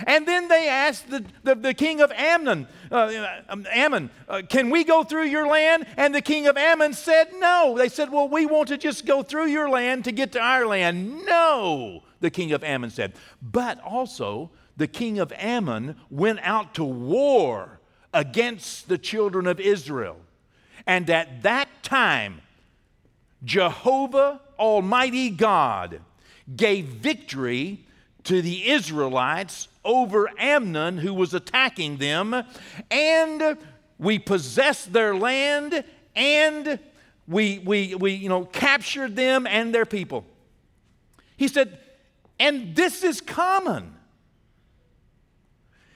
And 0.07 0.27
then 0.27 0.47
they 0.47 0.67
asked 0.67 1.09
the, 1.09 1.23
the, 1.43 1.55
the 1.55 1.73
king 1.73 2.01
of 2.01 2.11
Ammon, 2.11 2.67
uh, 2.93 3.41
um, 3.49 3.65
Ammon, 3.71 4.09
uh, 4.29 4.43
can 4.47 4.69
we 4.69 4.83
go 4.83 5.03
through 5.03 5.25
your 5.25 5.47
land? 5.47 5.85
And 5.97 6.13
the 6.13 6.21
king 6.21 6.47
of 6.47 6.55
Ammon 6.55 6.93
said 6.93 7.29
no. 7.39 7.75
They 7.77 7.89
said, 7.89 8.11
well, 8.11 8.29
we 8.29 8.45
want 8.45 8.69
to 8.69 8.77
just 8.77 9.05
go 9.05 9.23
through 9.23 9.47
your 9.47 9.69
land 9.69 10.05
to 10.05 10.11
get 10.11 10.31
to 10.33 10.39
our 10.39 10.65
land. 10.65 11.25
No, 11.25 12.03
the 12.19 12.29
king 12.29 12.51
of 12.51 12.63
Ammon 12.63 12.91
said. 12.91 13.13
But 13.41 13.81
also, 13.81 14.51
the 14.77 14.87
king 14.87 15.19
of 15.19 15.33
Ammon 15.33 15.95
went 16.09 16.39
out 16.43 16.75
to 16.75 16.83
war 16.83 17.79
against 18.13 18.87
the 18.87 18.97
children 18.97 19.47
of 19.47 19.59
Israel. 19.59 20.17
And 20.85 21.09
at 21.09 21.43
that 21.43 21.69
time, 21.81 22.41
Jehovah 23.43 24.39
Almighty 24.59 25.29
God 25.29 25.99
gave 26.55 26.85
victory 26.85 27.85
to 28.25 28.41
the 28.41 28.69
Israelites 28.69 29.67
over 29.85 30.29
Ammon, 30.37 30.97
who 30.97 31.13
was 31.13 31.33
attacking 31.33 31.97
them, 31.97 32.43
and 32.89 33.57
we 33.97 34.19
possessed 34.19 34.93
their 34.93 35.15
land, 35.15 35.83
and 36.15 36.79
we, 37.27 37.59
we, 37.59 37.95
we 37.95 38.13
you 38.13 38.29
know, 38.29 38.45
captured 38.45 39.15
them 39.15 39.47
and 39.47 39.73
their 39.73 39.85
people. 39.85 40.25
He 41.37 41.47
said, 41.47 41.79
and 42.39 42.75
this 42.75 43.03
is 43.03 43.21
common. 43.21 43.95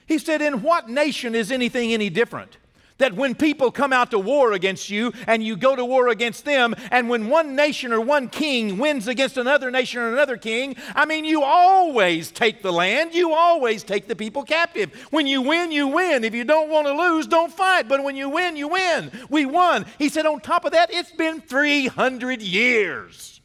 He 0.06 0.18
said, 0.18 0.40
In 0.40 0.62
what 0.62 0.88
nation 0.88 1.34
is 1.34 1.52
anything 1.52 1.92
any 1.92 2.08
different? 2.08 2.56
That 2.98 3.14
when 3.14 3.34
people 3.34 3.70
come 3.70 3.92
out 3.92 4.10
to 4.10 4.18
war 4.18 4.52
against 4.52 4.90
you 4.90 5.12
and 5.26 5.42
you 5.42 5.56
go 5.56 5.74
to 5.74 5.84
war 5.84 6.08
against 6.08 6.44
them, 6.44 6.74
and 6.90 7.08
when 7.08 7.28
one 7.28 7.56
nation 7.56 7.92
or 7.92 8.00
one 8.00 8.28
king 8.28 8.78
wins 8.78 9.08
against 9.08 9.36
another 9.36 9.70
nation 9.70 10.00
or 10.00 10.12
another 10.12 10.36
king, 10.36 10.76
I 10.94 11.06
mean, 11.06 11.24
you 11.24 11.42
always 11.42 12.30
take 12.30 12.62
the 12.62 12.72
land, 12.72 13.14
you 13.14 13.32
always 13.32 13.82
take 13.82 14.08
the 14.08 14.16
people 14.16 14.42
captive. 14.42 14.92
When 15.10 15.26
you 15.26 15.42
win, 15.42 15.72
you 15.72 15.88
win. 15.88 16.24
If 16.24 16.34
you 16.34 16.44
don't 16.44 16.70
want 16.70 16.86
to 16.86 16.92
lose, 16.92 17.26
don't 17.26 17.52
fight. 17.52 17.88
But 17.88 18.02
when 18.04 18.16
you 18.16 18.28
win, 18.28 18.56
you 18.56 18.68
win. 18.68 19.10
We 19.30 19.46
won. 19.46 19.86
He 19.98 20.08
said, 20.08 20.26
on 20.26 20.40
top 20.40 20.64
of 20.64 20.72
that, 20.72 20.92
it's 20.92 21.12
been 21.12 21.40
300 21.40 22.42
years. 22.42 23.40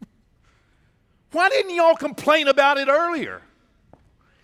Why 1.32 1.48
didn't 1.48 1.74
y'all 1.74 1.96
complain 1.96 2.48
about 2.48 2.78
it 2.78 2.88
earlier? 2.88 3.42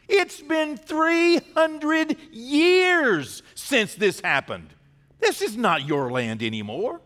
It's 0.09 0.41
been 0.41 0.77
300 0.77 2.17
years 2.33 3.43
since 3.55 3.95
this 3.95 4.21
happened. 4.21 4.73
This 5.21 5.43
is 5.43 5.57
not 5.57 5.87
your 5.87 6.11
land 6.11 6.43
anymore. 6.43 7.01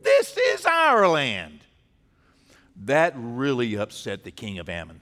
This 0.00 0.36
is 0.36 0.64
our 0.64 1.06
land. 1.06 1.60
That 2.84 3.12
really 3.16 3.76
upset 3.76 4.24
the 4.24 4.30
king 4.30 4.58
of 4.58 4.68
Ammon. 4.68 5.00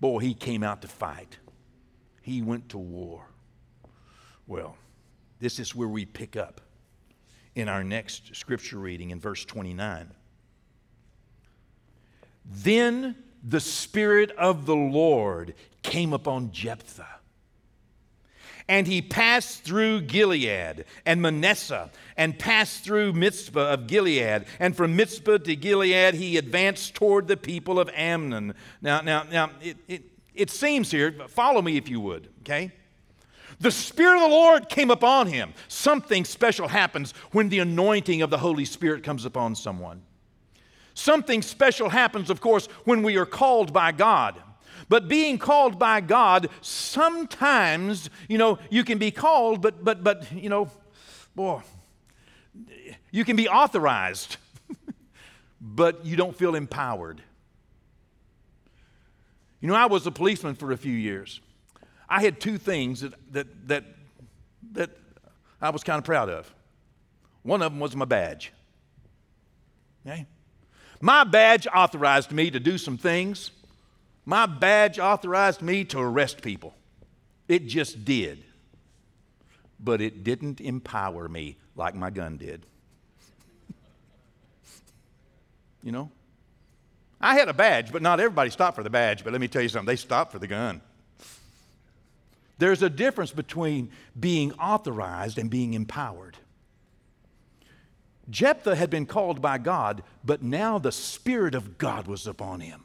Boy, 0.00 0.18
he 0.18 0.34
came 0.34 0.62
out 0.62 0.82
to 0.82 0.88
fight, 0.88 1.38
he 2.22 2.42
went 2.42 2.70
to 2.70 2.78
war. 2.78 3.26
Well, 4.46 4.76
this 5.38 5.58
is 5.58 5.74
where 5.74 5.88
we 5.88 6.04
pick 6.04 6.36
up 6.36 6.60
in 7.54 7.68
our 7.68 7.84
next 7.84 8.34
scripture 8.34 8.78
reading 8.78 9.10
in 9.10 9.20
verse 9.20 9.44
29. 9.44 10.10
Then 12.44 13.16
the 13.44 13.60
Spirit 13.60 14.30
of 14.32 14.66
the 14.66 14.76
Lord 14.76 15.54
came 15.82 16.12
upon 16.12 16.52
Jephthah. 16.52 17.06
And 18.68 18.86
he 18.86 19.02
passed 19.02 19.64
through 19.64 20.02
Gilead 20.02 20.84
and 21.04 21.20
Manasseh 21.20 21.90
and 22.16 22.38
passed 22.38 22.84
through 22.84 23.12
Mizpah 23.12 23.72
of 23.72 23.86
Gilead. 23.86 24.44
And 24.60 24.76
from 24.76 24.94
Mizpah 24.94 25.38
to 25.38 25.56
Gilead, 25.56 26.14
he 26.14 26.36
advanced 26.36 26.94
toward 26.94 27.26
the 27.26 27.36
people 27.36 27.80
of 27.80 27.90
Ammon. 27.94 28.54
Now, 28.80 29.00
now, 29.00 29.24
now, 29.24 29.50
it, 29.60 29.76
it, 29.88 30.02
it 30.34 30.50
seems 30.50 30.90
here, 30.90 31.12
follow 31.28 31.60
me 31.60 31.76
if 31.76 31.88
you 31.88 32.00
would, 32.00 32.28
okay? 32.40 32.72
The 33.60 33.70
Spirit 33.70 34.16
of 34.16 34.22
the 34.22 34.28
Lord 34.28 34.68
came 34.68 34.90
upon 34.90 35.26
him. 35.26 35.54
Something 35.68 36.24
special 36.24 36.68
happens 36.68 37.12
when 37.32 37.48
the 37.48 37.58
anointing 37.58 38.22
of 38.22 38.30
the 38.30 38.38
Holy 38.38 38.64
Spirit 38.64 39.02
comes 39.02 39.24
upon 39.24 39.54
someone. 39.54 40.02
Something 40.94 41.42
special 41.42 41.88
happens, 41.88 42.30
of 42.30 42.40
course, 42.40 42.66
when 42.84 43.02
we 43.02 43.16
are 43.16 43.26
called 43.26 43.72
by 43.72 43.92
God. 43.92 44.40
But 44.92 45.08
being 45.08 45.38
called 45.38 45.78
by 45.78 46.02
God, 46.02 46.50
sometimes, 46.60 48.10
you 48.28 48.36
know, 48.36 48.58
you 48.68 48.84
can 48.84 48.98
be 48.98 49.10
called, 49.10 49.62
but, 49.62 49.82
but, 49.82 50.04
but, 50.04 50.30
you 50.30 50.50
know, 50.50 50.70
boy, 51.34 51.62
you 53.10 53.24
can 53.24 53.34
be 53.34 53.48
authorized, 53.48 54.36
but 55.62 56.04
you 56.04 56.14
don't 56.14 56.36
feel 56.36 56.54
empowered. 56.54 57.22
You 59.62 59.68
know, 59.68 59.74
I 59.74 59.86
was 59.86 60.06
a 60.06 60.10
policeman 60.10 60.56
for 60.56 60.72
a 60.72 60.76
few 60.76 60.92
years. 60.92 61.40
I 62.06 62.20
had 62.20 62.38
two 62.38 62.58
things 62.58 63.00
that, 63.00 63.14
that, 63.32 63.68
that, 63.68 63.84
that 64.72 64.90
I 65.62 65.70
was 65.70 65.82
kind 65.82 65.96
of 65.96 66.04
proud 66.04 66.28
of. 66.28 66.54
One 67.44 67.62
of 67.62 67.72
them 67.72 67.80
was 67.80 67.96
my 67.96 68.04
badge. 68.04 68.52
Okay? 70.06 70.26
My 71.00 71.24
badge 71.24 71.66
authorized 71.66 72.30
me 72.30 72.50
to 72.50 72.60
do 72.60 72.76
some 72.76 72.98
things. 72.98 73.52
My 74.24 74.46
badge 74.46 74.98
authorized 74.98 75.62
me 75.62 75.84
to 75.86 75.98
arrest 75.98 76.42
people. 76.42 76.74
It 77.48 77.66
just 77.66 78.04
did. 78.04 78.42
But 79.80 80.00
it 80.00 80.22
didn't 80.22 80.60
empower 80.60 81.28
me 81.28 81.56
like 81.74 81.94
my 81.94 82.10
gun 82.10 82.36
did. 82.36 82.64
you 85.82 85.90
know? 85.90 86.10
I 87.20 87.34
had 87.34 87.48
a 87.48 87.54
badge, 87.54 87.92
but 87.92 88.02
not 88.02 88.20
everybody 88.20 88.50
stopped 88.50 88.76
for 88.76 88.82
the 88.82 88.90
badge. 88.90 89.24
But 89.24 89.32
let 89.32 89.40
me 89.40 89.48
tell 89.48 89.62
you 89.62 89.68
something, 89.68 89.86
they 89.86 89.96
stopped 89.96 90.32
for 90.32 90.38
the 90.38 90.46
gun. 90.46 90.80
There's 92.58 92.82
a 92.82 92.90
difference 92.90 93.32
between 93.32 93.90
being 94.18 94.52
authorized 94.52 95.38
and 95.38 95.50
being 95.50 95.74
empowered. 95.74 96.36
Jephthah 98.30 98.76
had 98.76 98.88
been 98.88 99.06
called 99.06 99.42
by 99.42 99.58
God, 99.58 100.02
but 100.24 100.42
now 100.42 100.78
the 100.78 100.92
Spirit 100.92 101.56
of 101.56 101.76
God 101.76 102.06
was 102.06 102.26
upon 102.26 102.60
him. 102.60 102.84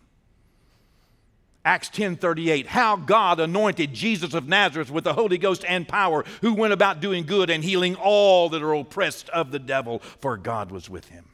Acts 1.67 1.89
10:38 1.89 2.67
How 2.67 2.95
God 2.95 3.41
anointed 3.41 3.93
Jesus 3.93 4.33
of 4.33 4.47
Nazareth 4.47 4.89
with 4.89 5.03
the 5.03 5.15
Holy 5.15 5.38
Ghost 5.38 5.65
and 5.67 5.86
power 5.86 6.24
who 6.39 6.53
went 6.53 6.71
about 6.71 7.01
doing 7.01 7.25
good 7.25 7.50
and 7.50 7.62
healing 7.62 7.93
all 7.95 8.47
that 8.47 8.63
are 8.63 8.74
oppressed 8.74 9.27
of 9.31 9.51
the 9.51 9.59
devil 9.59 10.00
for 10.00 10.38
God 10.38 10.71
was 10.71 10.89
with 10.89 11.09
him. 11.09 11.25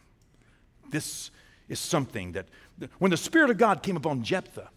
This 0.89 1.29
is 1.69 1.79
something 1.79 2.31
that 2.31 2.47
when 2.97 3.11
the 3.11 3.17
spirit 3.17 3.51
of 3.51 3.59
God 3.59 3.83
came 3.83 3.95
upon 3.95 4.23
Jephthah 4.23 4.71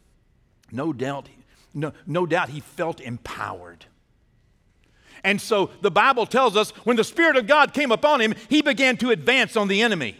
no 0.71 0.93
doubt 0.93 1.31
no, 1.73 1.93
no 2.07 2.27
doubt 2.27 2.51
he 2.51 2.61
felt 2.61 3.01
empowered. 3.01 3.87
And 5.25 5.41
so 5.41 5.71
the 5.81 5.91
Bible 5.91 6.27
tells 6.27 6.55
us 6.55 6.71
when 6.85 6.99
the 6.99 7.05
Spirit 7.05 7.37
of 7.37 7.47
God 7.47 7.73
came 7.73 7.93
upon 7.93 8.21
him, 8.21 8.35
he 8.49 8.61
began 8.61 8.99
to 8.99 9.11
advance 9.11 9.57
on 9.57 9.69
the 9.69 9.81
enemy. 9.81 10.17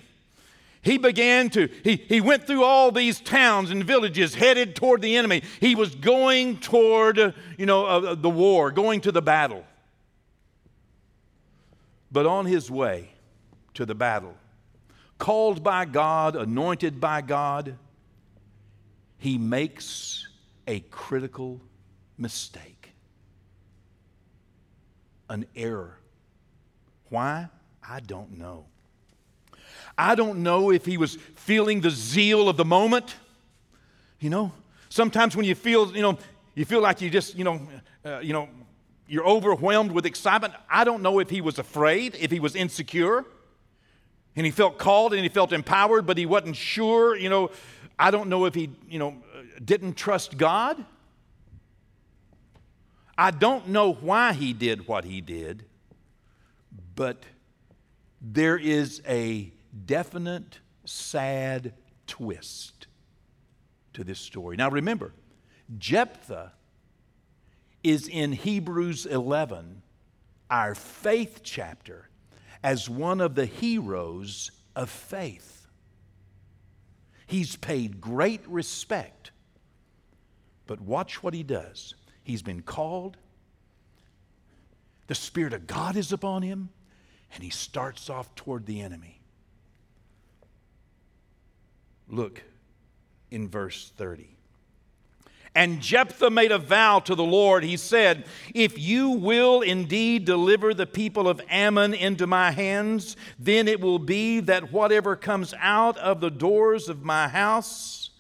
He 0.87 0.99
began 0.99 1.51
to, 1.51 1.69
he, 1.83 1.97
he 1.97 2.21
went 2.21 2.47
through 2.47 2.63
all 2.63 2.93
these 2.93 3.19
towns 3.19 3.73
and 3.73 3.83
villages 3.83 4.37
headed 4.37 4.77
toward 4.77 5.03
the 5.03 5.17
enemy. 5.17 5.43
He 5.59 5.75
was 5.75 5.97
going 5.97 6.59
toward, 6.59 7.35
you 7.59 7.67
know, 7.67 7.87
uh, 7.87 8.15
the 8.15 8.31
war, 8.31 8.71
going 8.71 9.01
to 9.01 9.11
the 9.11 9.21
battle. 9.21 9.65
But 12.13 12.27
on 12.27 12.47
his 12.47 12.71
way 12.71 13.09
to 13.75 13.85
the 13.85 13.97
battle, 13.97 14.37
called 15.19 15.65
by 15.65 15.87
God, 15.87 16.37
anointed 16.37 17.01
by 17.01 17.21
God, 17.21 17.77
he 19.19 19.39
makes 19.39 20.29
a 20.69 20.79
critical 20.79 21.61
mistake 22.17 22.93
an 25.29 25.47
error. 25.57 25.99
Why? 27.09 27.49
I 27.83 27.99
don't 27.99 28.39
know. 28.39 28.67
I 29.99 30.15
don't 30.15 30.43
know 30.43 30.71
if 30.71 30.85
he 30.85 30.99
was 30.99 31.17
feeling 31.35 31.81
the 31.81 31.91
zeal 31.91 32.49
of 32.49 32.57
the 32.57 32.65
moment. 32.65 33.15
You 34.21 34.31
know, 34.31 34.53
sometimes 34.89 35.37
when 35.37 35.47
you 35.47 35.55
feel, 35.55 35.95
you 35.95 36.03
know, 36.03 36.19
you 36.55 36.65
feel 36.65 36.81
like 36.81 37.01
you 37.01 37.11
just, 37.11 37.35
you 37.35 37.45
know, 37.45 37.61
uh, 38.05 38.21
you 38.21 38.33
know, 38.33 38.49
you're 39.09 39.27
overwhelmed 39.27 39.93
with 39.93 40.05
excitement. 40.05 40.55
I 40.69 40.85
don't 40.85 41.03
know 41.03 41.19
if 41.19 41.31
he 41.31 41.41
was 41.41 41.59
afraid, 41.59 42.17
if 42.19 42.31
he 42.31 42.41
was 42.41 42.57
insecure, 42.57 43.25
and 44.35 44.45
he 44.45 44.53
felt 44.53 44.79
called 44.79 45.15
and 45.15 45.23
he 45.23 45.29
felt 45.29 45.53
empowered, 45.53 46.07
but 46.07 46.19
he 46.19 46.27
wasn't 46.27 46.57
sure. 46.57 47.17
You 47.17 47.29
know, 47.29 47.51
I 47.99 48.11
don't 48.11 48.29
know 48.29 48.45
if 48.45 48.55
he, 48.55 48.71
you 48.89 48.99
know, 48.99 49.17
didn't 49.65 49.95
trust 49.95 50.37
God. 50.37 50.85
I 53.17 53.31
don't 53.31 53.69
know 53.69 53.93
why 53.93 54.35
he 54.35 54.53
did 54.53 54.87
what 54.87 55.05
he 55.05 55.23
did, 55.23 55.65
but 56.95 57.23
there 58.21 58.59
is 58.59 59.01
a 59.09 59.51
definite 59.85 60.61
sad 60.85 61.75
twist 62.07 62.87
to 63.93 64.05
this 64.05 64.19
story. 64.19 64.57
Now 64.57 64.71
remember, 64.71 65.13
Jephthah 65.79 66.53
is 67.83 68.09
in 68.09 68.33
Hebrews 68.33 69.07
11, 69.07 69.83
our 70.51 70.75
faith 70.75 71.41
chapter, 71.43 72.09
as 72.63 72.89
one 72.89 73.21
of 73.21 73.35
the 73.35 73.47
heroes 73.47 74.51
of 74.75 74.91
faith. 74.91 75.67
He's 77.27 77.57
paid 77.57 78.01
great 78.01 78.47
respect. 78.49 79.31
But 80.67 80.81
watch 80.81 81.23
what 81.23 81.35
he 81.35 81.43
does. 81.43 81.95
He's 82.23 82.43
been 82.43 82.63
called. 82.63 83.17
The 85.07 85.15
Spirit 85.15 85.53
of 85.53 85.67
God 85.67 85.97
is 85.97 86.13
upon 86.13 86.43
him, 86.43 86.71
and 87.33 87.43
he 87.43 87.51
starts 87.51 88.11
off 88.11 88.35
toward 88.35 88.67
the 88.67 88.81
enemy. 88.81 89.16
Look 92.09 92.43
in 93.31 93.49
verse 93.49 93.93
30. 93.97 94.37
And 95.55 95.81
Jephthah 95.81 96.31
made 96.31 96.53
a 96.53 96.59
vow 96.59 96.99
to 97.01 97.15
the 97.15 97.25
Lord. 97.25 97.65
He 97.65 97.79
said, 97.79 98.27
If 98.55 98.79
you 98.79 99.11
will 99.11 99.63
indeed 99.63 100.27
deliver 100.27 100.75
the 100.75 100.87
people 100.87 101.27
of 101.27 101.41
Ammon 101.49 101.95
into 101.95 102.27
my 102.27 102.51
hands, 102.51 103.17
then 103.39 103.67
it 103.67 103.81
will 103.81 103.99
be 103.99 104.41
that 104.41 104.71
whatever 104.71 105.17
comes 105.17 105.55
out 105.59 105.97
of 105.97 106.21
the 106.21 106.31
doors 106.31 106.91
of 106.91 107.05
my 107.05 107.29
house 107.29 108.11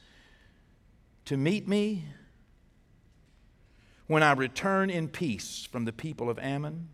to 1.26 1.36
meet 1.36 1.68
me 1.68 2.06
when 4.06 4.22
I 4.22 4.32
return 4.32 4.88
in 4.88 5.08
peace 5.08 5.68
from 5.70 5.84
the 5.84 5.92
people 5.92 6.30
of 6.30 6.38
Ammon, 6.38 6.88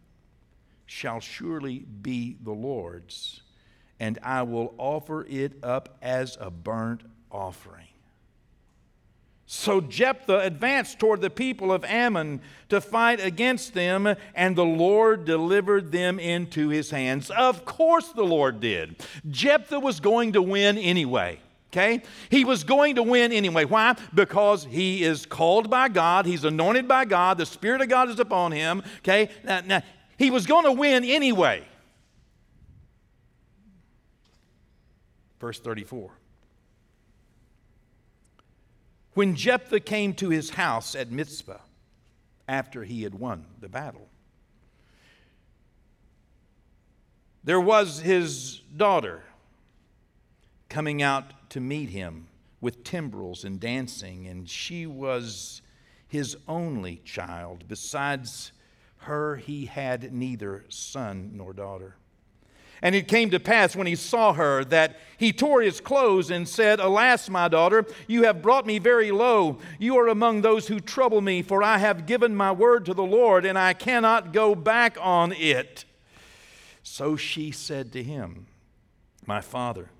shall 0.86 1.20
surely 1.20 1.80
be 1.80 2.36
the 2.42 2.52
Lord's, 2.52 3.42
and 4.02 4.18
I 4.20 4.42
will 4.42 4.74
offer 4.78 5.24
it 5.28 5.52
up 5.62 5.96
as 6.02 6.36
a 6.40 6.50
burnt 6.50 7.02
offering. 7.30 7.86
So 9.46 9.80
Jephthah 9.80 10.40
advanced 10.40 10.98
toward 10.98 11.20
the 11.20 11.30
people 11.30 11.70
of 11.70 11.84
Ammon 11.84 12.40
to 12.68 12.80
fight 12.80 13.20
against 13.24 13.74
them, 13.74 14.12
and 14.34 14.56
the 14.56 14.64
Lord 14.64 15.24
delivered 15.24 15.92
them 15.92 16.18
into 16.18 16.68
his 16.68 16.90
hands. 16.90 17.30
Of 17.30 17.64
course, 17.64 18.08
the 18.08 18.24
Lord 18.24 18.58
did. 18.58 18.96
Jephthah 19.30 19.78
was 19.78 20.00
going 20.00 20.32
to 20.32 20.42
win 20.42 20.78
anyway. 20.78 21.38
Okay? 21.72 22.02
He 22.28 22.44
was 22.44 22.64
going 22.64 22.96
to 22.96 23.04
win 23.04 23.30
anyway. 23.30 23.66
Why? 23.66 23.94
Because 24.12 24.64
he 24.64 25.04
is 25.04 25.26
called 25.26 25.70
by 25.70 25.90
God, 25.90 26.26
he's 26.26 26.44
anointed 26.44 26.88
by 26.88 27.04
God, 27.04 27.38
the 27.38 27.46
Spirit 27.46 27.82
of 27.82 27.88
God 27.88 28.08
is 28.08 28.18
upon 28.18 28.50
him. 28.50 28.82
Okay? 28.98 29.28
Now, 29.44 29.60
now 29.64 29.82
he 30.16 30.32
was 30.32 30.44
going 30.44 30.64
to 30.64 30.72
win 30.72 31.04
anyway. 31.04 31.62
Verse 35.42 35.58
34. 35.58 36.08
When 39.14 39.34
Jephthah 39.34 39.80
came 39.80 40.14
to 40.14 40.28
his 40.28 40.50
house 40.50 40.94
at 40.94 41.10
Mizpah 41.10 41.58
after 42.46 42.84
he 42.84 43.02
had 43.02 43.16
won 43.16 43.46
the 43.58 43.68
battle, 43.68 44.08
there 47.42 47.60
was 47.60 47.98
his 47.98 48.60
daughter 48.76 49.24
coming 50.68 51.02
out 51.02 51.50
to 51.50 51.58
meet 51.58 51.88
him 51.88 52.28
with 52.60 52.84
timbrels 52.84 53.42
and 53.42 53.58
dancing, 53.58 54.28
and 54.28 54.48
she 54.48 54.86
was 54.86 55.60
his 56.06 56.36
only 56.46 57.02
child. 57.04 57.64
Besides 57.66 58.52
her, 58.98 59.34
he 59.34 59.66
had 59.66 60.14
neither 60.14 60.64
son 60.68 61.32
nor 61.34 61.52
daughter. 61.52 61.96
And 62.82 62.96
it 62.96 63.06
came 63.06 63.30
to 63.30 63.38
pass 63.38 63.76
when 63.76 63.86
he 63.86 63.94
saw 63.94 64.32
her 64.32 64.64
that 64.64 64.98
he 65.16 65.32
tore 65.32 65.62
his 65.62 65.80
clothes 65.80 66.30
and 66.32 66.48
said, 66.48 66.80
Alas, 66.80 67.30
my 67.30 67.46
daughter, 67.46 67.86
you 68.08 68.24
have 68.24 68.42
brought 68.42 68.66
me 68.66 68.80
very 68.80 69.12
low. 69.12 69.58
You 69.78 69.96
are 69.98 70.08
among 70.08 70.42
those 70.42 70.66
who 70.66 70.80
trouble 70.80 71.20
me, 71.20 71.42
for 71.42 71.62
I 71.62 71.78
have 71.78 72.06
given 72.06 72.34
my 72.34 72.50
word 72.50 72.84
to 72.86 72.94
the 72.94 73.04
Lord, 73.04 73.44
and 73.44 73.56
I 73.56 73.72
cannot 73.72 74.32
go 74.32 74.56
back 74.56 74.98
on 75.00 75.32
it. 75.32 75.84
So 76.82 77.14
she 77.14 77.52
said 77.52 77.92
to 77.92 78.02
him, 78.02 78.46
My 79.24 79.40
father, 79.40 79.90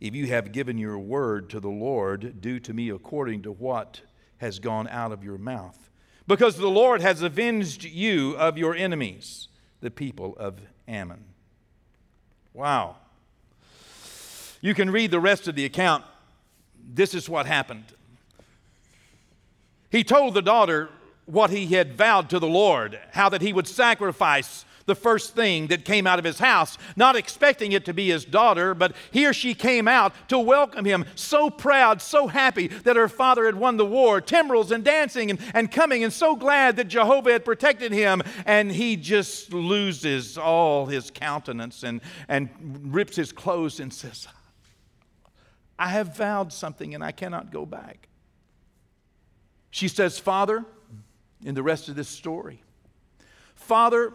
if 0.00 0.14
you 0.14 0.28
have 0.28 0.52
given 0.52 0.78
your 0.78 1.00
word 1.00 1.50
to 1.50 1.58
the 1.58 1.68
Lord, 1.68 2.40
do 2.40 2.60
to 2.60 2.72
me 2.72 2.90
according 2.90 3.42
to 3.42 3.50
what 3.50 4.02
has 4.38 4.60
gone 4.60 4.86
out 4.88 5.10
of 5.10 5.24
your 5.24 5.38
mouth. 5.38 5.90
because 6.28 6.56
the 6.56 6.68
Lord 6.68 7.00
has 7.00 7.22
avenged 7.22 7.84
you 7.84 8.36
of 8.36 8.58
your 8.58 8.74
enemies, 8.74 9.48
the 9.80 9.90
people 9.90 10.36
of 10.38 10.60
Ammon. 10.86 11.24
Wow. 12.56 12.96
You 14.62 14.72
can 14.72 14.90
read 14.90 15.10
the 15.10 15.20
rest 15.20 15.46
of 15.46 15.54
the 15.54 15.66
account. 15.66 16.04
This 16.94 17.12
is 17.12 17.28
what 17.28 17.44
happened. 17.44 17.84
He 19.90 20.02
told 20.02 20.32
the 20.32 20.40
daughter 20.40 20.88
what 21.26 21.50
he 21.50 21.66
had 21.66 21.98
vowed 21.98 22.30
to 22.30 22.38
the 22.38 22.48
Lord, 22.48 22.98
how 23.12 23.28
that 23.28 23.42
he 23.42 23.52
would 23.52 23.68
sacrifice 23.68 24.64
the 24.86 24.94
first 24.94 25.34
thing 25.34 25.66
that 25.66 25.84
came 25.84 26.06
out 26.06 26.18
of 26.18 26.24
his 26.24 26.38
house, 26.38 26.78
not 26.94 27.16
expecting 27.16 27.72
it 27.72 27.84
to 27.84 27.92
be 27.92 28.08
his 28.08 28.24
daughter, 28.24 28.74
but 28.74 28.94
he 29.10 29.26
or 29.26 29.32
she 29.32 29.54
came 29.54 29.86
out 29.86 30.14
to 30.28 30.38
welcome 30.38 30.84
him, 30.84 31.04
so 31.14 31.50
proud, 31.50 32.00
so 32.00 32.28
happy 32.28 32.68
that 32.68 32.96
her 32.96 33.08
father 33.08 33.46
had 33.46 33.56
won 33.56 33.76
the 33.76 33.84
war, 33.84 34.20
timbrels 34.20 34.70
and 34.70 34.84
dancing 34.84 35.30
and, 35.30 35.40
and 35.52 35.70
coming, 35.70 36.04
and 36.04 36.12
so 36.12 36.36
glad 36.36 36.76
that 36.76 36.88
Jehovah 36.88 37.32
had 37.32 37.44
protected 37.44 37.92
him. 37.92 38.22
And 38.46 38.70
he 38.70 38.96
just 38.96 39.52
loses 39.52 40.38
all 40.38 40.86
his 40.86 41.10
countenance 41.10 41.82
and, 41.82 42.00
and 42.28 42.48
rips 42.94 43.16
his 43.16 43.32
clothes 43.32 43.80
and 43.80 43.92
says, 43.92 44.28
I 45.78 45.88
have 45.88 46.16
vowed 46.16 46.52
something 46.52 46.94
and 46.94 47.04
I 47.04 47.12
cannot 47.12 47.50
go 47.50 47.66
back. 47.66 48.08
She 49.70 49.88
says, 49.88 50.18
Father, 50.18 50.64
in 51.44 51.54
the 51.54 51.62
rest 51.62 51.88
of 51.88 51.96
this 51.96 52.08
story, 52.08 52.62
Father, 53.54 54.14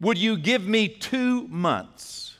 would 0.00 0.18
you 0.18 0.36
give 0.36 0.66
me 0.66 0.88
two 0.88 1.48
months 1.48 2.36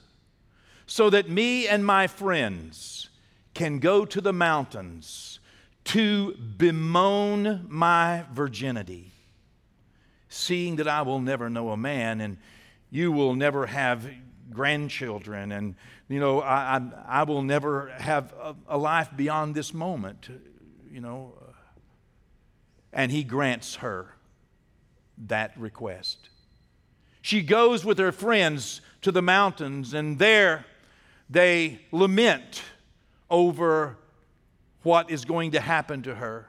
so 0.87 1.11
that 1.11 1.29
me 1.29 1.67
and 1.67 1.85
my 1.85 2.07
friends 2.07 3.09
can 3.55 3.79
go 3.79 4.05
to 4.05 4.21
the 4.21 4.33
mountains 4.33 5.41
to 5.85 6.35
bemoan 6.35 7.65
my 7.69 8.25
virginity, 8.33 9.13
seeing 10.29 10.77
that 10.77 10.89
I 10.89 11.03
will 11.03 11.21
never 11.21 11.49
know 11.49 11.71
a 11.71 11.77
man 11.77 12.21
and 12.21 12.39
you 12.91 13.13
will 13.13 13.35
never 13.35 13.67
have 13.67 14.09
grandchildren 14.51 15.51
and 15.51 15.75
you 16.09 16.21
know 16.21 16.41
I, 16.41 16.77
I, 16.77 17.21
I 17.21 17.23
will 17.25 17.43
never 17.43 17.89
have 17.97 18.33
a, 18.41 18.55
a 18.69 18.79
life 18.79 19.11
beyond 19.17 19.57
this 19.57 19.75
moment 19.75 20.29
you 20.97 21.03
know. 21.03 21.35
And 22.91 23.13
he 23.13 23.23
grants 23.23 23.77
her 23.77 24.15
that 25.19 25.53
request 25.59 26.31
she 27.27 27.43
goes 27.43 27.85
with 27.85 27.99
her 27.99 28.13
friends 28.13 28.81
to 29.03 29.11
the 29.11 29.21
mountains, 29.21 29.95
and 29.95 30.17
there 30.17 30.65
they 31.29 31.81
lament 31.91 32.63
over 33.29 33.99
what 34.85 35.11
is 35.11 35.25
going 35.25 35.51
to 35.51 35.59
happen 35.59 36.03
to 36.03 36.15
her. 36.15 36.49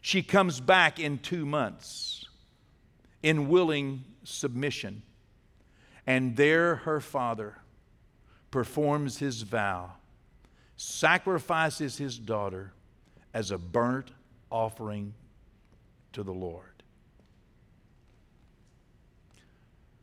She 0.00 0.20
comes 0.20 0.58
back 0.58 0.98
in 0.98 1.18
two 1.18 1.46
months 1.46 2.26
in 3.22 3.48
willing 3.48 4.02
submission, 4.24 5.02
and 6.08 6.36
there 6.36 6.74
her 6.74 6.98
father 6.98 7.58
performs 8.50 9.18
his 9.18 9.42
vow, 9.42 9.92
sacrifices 10.76 11.98
his 11.98 12.18
daughter 12.18 12.72
as 13.32 13.52
a 13.52 13.58
burnt 13.58 14.10
offering 14.50 15.14
to 16.14 16.24
the 16.24 16.34
Lord. 16.34 16.75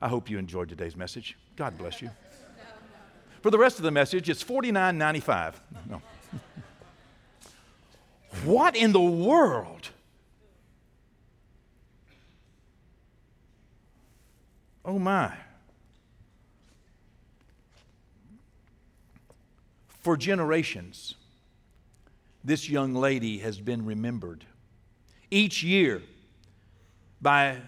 I 0.03 0.09
hope 0.09 0.29
you 0.29 0.37
enjoyed 0.37 0.67
today's 0.67 0.97
message. 0.97 1.37
God 1.55 1.77
bless 1.77 2.01
you. 2.01 2.09
For 3.41 3.49
the 3.49 3.57
rest 3.57 3.77
of 3.77 3.83
the 3.83 3.91
message, 3.91 4.29
it's 4.29 4.43
$49.95. 4.43 5.53
No. 5.89 6.01
what 8.43 8.75
in 8.75 8.91
the 8.91 8.99
world? 8.99 9.87
Oh 14.83 14.99
my. 14.99 15.31
For 20.01 20.17
generations, 20.17 21.15
this 22.43 22.67
young 22.67 22.93
lady 22.93 23.37
has 23.37 23.57
been 23.61 23.85
remembered. 23.85 24.43
Each 25.31 25.63
year, 25.63 26.01
by 27.21 27.61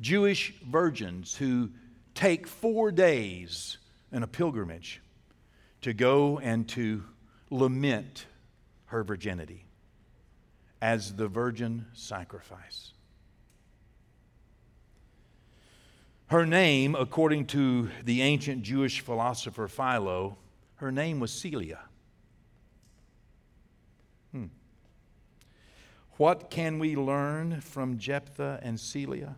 Jewish 0.00 0.54
virgins 0.68 1.36
who 1.36 1.70
take 2.14 2.46
four 2.46 2.90
days 2.90 3.78
in 4.12 4.22
a 4.22 4.26
pilgrimage 4.26 5.00
to 5.82 5.92
go 5.92 6.38
and 6.38 6.68
to 6.68 7.04
lament 7.50 8.26
her 8.86 9.04
virginity 9.04 9.64
as 10.80 11.14
the 11.16 11.28
virgin 11.28 11.86
sacrifice. 11.94 12.92
Her 16.26 16.46
name, 16.46 16.94
according 16.94 17.46
to 17.48 17.90
the 18.02 18.22
ancient 18.22 18.62
Jewish 18.62 19.00
philosopher 19.00 19.68
Philo, 19.68 20.36
her 20.76 20.90
name 20.90 21.20
was 21.20 21.30
Seila. 21.30 21.78
Hmm. 24.32 24.46
What 26.16 26.50
can 26.50 26.78
we 26.78 26.96
learn 26.96 27.60
from 27.60 27.98
Jephthah 27.98 28.60
and 28.62 28.78
Seila? 28.78 29.36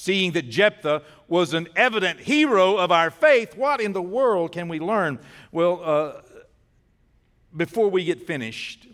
Seeing 0.00 0.32
that 0.32 0.48
Jephthah 0.48 1.02
was 1.28 1.52
an 1.52 1.68
evident 1.76 2.20
hero 2.20 2.78
of 2.78 2.90
our 2.90 3.10
faith, 3.10 3.54
what 3.54 3.82
in 3.82 3.92
the 3.92 4.00
world 4.00 4.50
can 4.50 4.66
we 4.66 4.80
learn? 4.80 5.18
Well, 5.52 5.82
uh, 5.84 6.22
before 7.54 7.90
we 7.90 8.06
get 8.06 8.26
finished, 8.26 8.88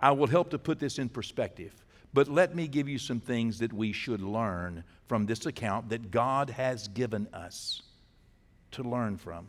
I 0.00 0.10
will 0.10 0.26
help 0.26 0.50
to 0.50 0.58
put 0.58 0.80
this 0.80 0.98
in 0.98 1.10
perspective. 1.10 1.72
But 2.12 2.26
let 2.26 2.56
me 2.56 2.66
give 2.66 2.88
you 2.88 2.98
some 2.98 3.20
things 3.20 3.60
that 3.60 3.72
we 3.72 3.92
should 3.92 4.20
learn 4.20 4.82
from 5.06 5.26
this 5.26 5.46
account 5.46 5.90
that 5.90 6.10
God 6.10 6.50
has 6.50 6.88
given 6.88 7.28
us 7.32 7.82
to 8.72 8.82
learn 8.82 9.18
from. 9.18 9.46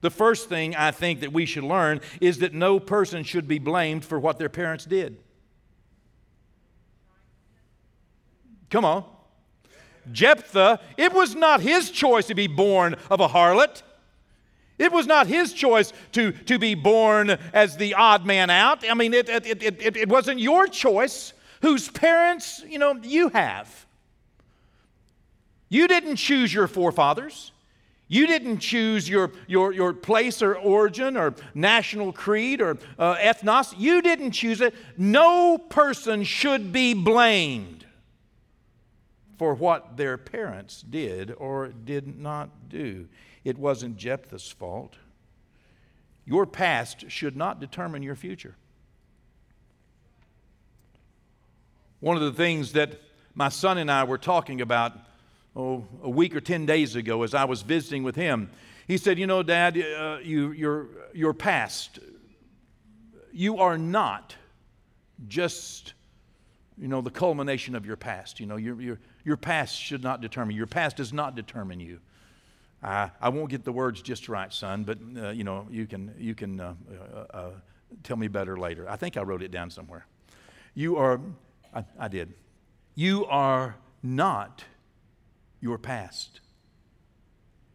The 0.00 0.10
first 0.10 0.48
thing 0.48 0.74
I 0.74 0.90
think 0.90 1.20
that 1.20 1.32
we 1.32 1.46
should 1.46 1.62
learn 1.62 2.00
is 2.20 2.38
that 2.38 2.52
no 2.52 2.80
person 2.80 3.22
should 3.22 3.46
be 3.46 3.60
blamed 3.60 4.04
for 4.04 4.18
what 4.18 4.40
their 4.40 4.48
parents 4.48 4.86
did. 4.86 5.18
Come 8.68 8.84
on. 8.84 9.04
Jephthah, 10.10 10.80
it 10.96 11.12
was 11.12 11.34
not 11.34 11.60
his 11.60 11.90
choice 11.90 12.26
to 12.26 12.34
be 12.34 12.46
born 12.46 12.96
of 13.10 13.20
a 13.20 13.28
harlot. 13.28 13.82
It 14.78 14.90
was 14.90 15.06
not 15.06 15.28
his 15.28 15.52
choice 15.52 15.92
to, 16.12 16.32
to 16.32 16.58
be 16.58 16.74
born 16.74 17.38
as 17.52 17.76
the 17.76 17.94
odd 17.94 18.26
man 18.26 18.50
out. 18.50 18.88
I 18.88 18.94
mean, 18.94 19.14
it, 19.14 19.28
it, 19.28 19.62
it, 19.62 19.96
it, 19.96 20.08
wasn't 20.08 20.40
your 20.40 20.66
choice. 20.66 21.32
Whose 21.60 21.88
parents, 21.88 22.64
you 22.66 22.78
know, 22.78 22.98
you 23.02 23.28
have. 23.28 23.86
You 25.68 25.86
didn't 25.86 26.16
choose 26.16 26.52
your 26.52 26.66
forefathers. 26.66 27.52
You 28.08 28.26
didn't 28.26 28.58
choose 28.58 29.08
your, 29.08 29.30
your, 29.46 29.72
your 29.72 29.92
place 29.92 30.42
or 30.42 30.56
origin 30.56 31.16
or 31.16 31.34
national 31.54 32.12
creed 32.12 32.60
or 32.60 32.76
uh, 32.98 33.14
ethnos. 33.16 33.74
You 33.78 34.02
didn't 34.02 34.32
choose 34.32 34.60
it. 34.60 34.74
No 34.98 35.56
person 35.56 36.24
should 36.24 36.72
be 36.72 36.92
blamed 36.92 37.81
for 39.42 39.54
what 39.54 39.96
their 39.96 40.16
parents 40.16 40.84
did 40.88 41.34
or 41.36 41.66
did 41.66 42.16
not 42.16 42.68
do. 42.68 43.08
It 43.42 43.58
wasn't 43.58 43.96
Jephthah's 43.96 44.48
fault. 44.48 44.94
Your 46.24 46.46
past 46.46 47.10
should 47.10 47.34
not 47.34 47.58
determine 47.58 48.04
your 48.04 48.14
future. 48.14 48.54
One 51.98 52.16
of 52.16 52.22
the 52.22 52.32
things 52.32 52.74
that 52.74 53.00
my 53.34 53.48
son 53.48 53.78
and 53.78 53.90
I 53.90 54.04
were 54.04 54.16
talking 54.16 54.60
about 54.60 54.92
oh, 55.56 55.88
a 56.04 56.08
week 56.08 56.36
or 56.36 56.40
10 56.40 56.64
days 56.64 56.94
ago 56.94 57.24
as 57.24 57.34
I 57.34 57.42
was 57.44 57.62
visiting 57.62 58.04
with 58.04 58.14
him, 58.14 58.48
he 58.86 58.96
said, 58.96 59.18
You 59.18 59.26
know, 59.26 59.42
Dad, 59.42 59.76
uh, 59.76 60.18
you, 60.22 60.52
your, 60.52 60.86
your 61.14 61.34
past, 61.34 61.98
you 63.32 63.58
are 63.58 63.76
not 63.76 64.36
just, 65.26 65.94
you 66.78 66.86
know, 66.86 67.00
the 67.00 67.10
culmination 67.10 67.74
of 67.74 67.84
your 67.84 67.96
past. 67.96 68.38
You 68.38 68.46
know, 68.46 68.54
you're, 68.54 68.80
you're, 68.80 69.00
your 69.24 69.36
past 69.36 69.80
should 69.80 70.02
not 70.02 70.20
determine 70.20 70.54
you. 70.54 70.58
Your 70.58 70.66
past 70.66 70.96
does 70.96 71.12
not 71.12 71.34
determine 71.34 71.80
you. 71.80 72.00
I, 72.82 73.10
I 73.20 73.28
won't 73.28 73.48
get 73.50 73.64
the 73.64 73.72
words 73.72 74.02
just 74.02 74.28
right, 74.28 74.52
son, 74.52 74.84
but 74.84 74.98
uh, 75.16 75.30
you 75.30 75.44
know 75.44 75.66
you 75.70 75.86
can 75.86 76.14
you 76.18 76.34
can 76.34 76.60
uh, 76.60 76.74
uh, 77.14 77.36
uh, 77.36 77.50
tell 78.02 78.16
me 78.16 78.28
better 78.28 78.56
later. 78.56 78.88
I 78.88 78.96
think 78.96 79.16
I 79.16 79.22
wrote 79.22 79.42
it 79.42 79.50
down 79.50 79.70
somewhere. 79.70 80.06
You 80.74 80.96
are, 80.96 81.20
I, 81.74 81.84
I 81.98 82.08
did. 82.08 82.32
You 82.94 83.26
are 83.26 83.76
not 84.02 84.64
your 85.60 85.78
past. 85.78 86.40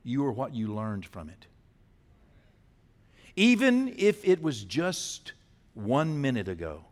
You 0.04 0.26
are 0.26 0.32
what 0.32 0.54
you 0.54 0.74
learned 0.74 1.06
from 1.06 1.30
it. 1.30 1.48
Even 3.36 3.94
if 3.98 4.26
it 4.26 4.42
was 4.42 4.64
just 4.64 5.34
one 5.74 6.20
minute 6.20 6.48
ago, 6.48 6.86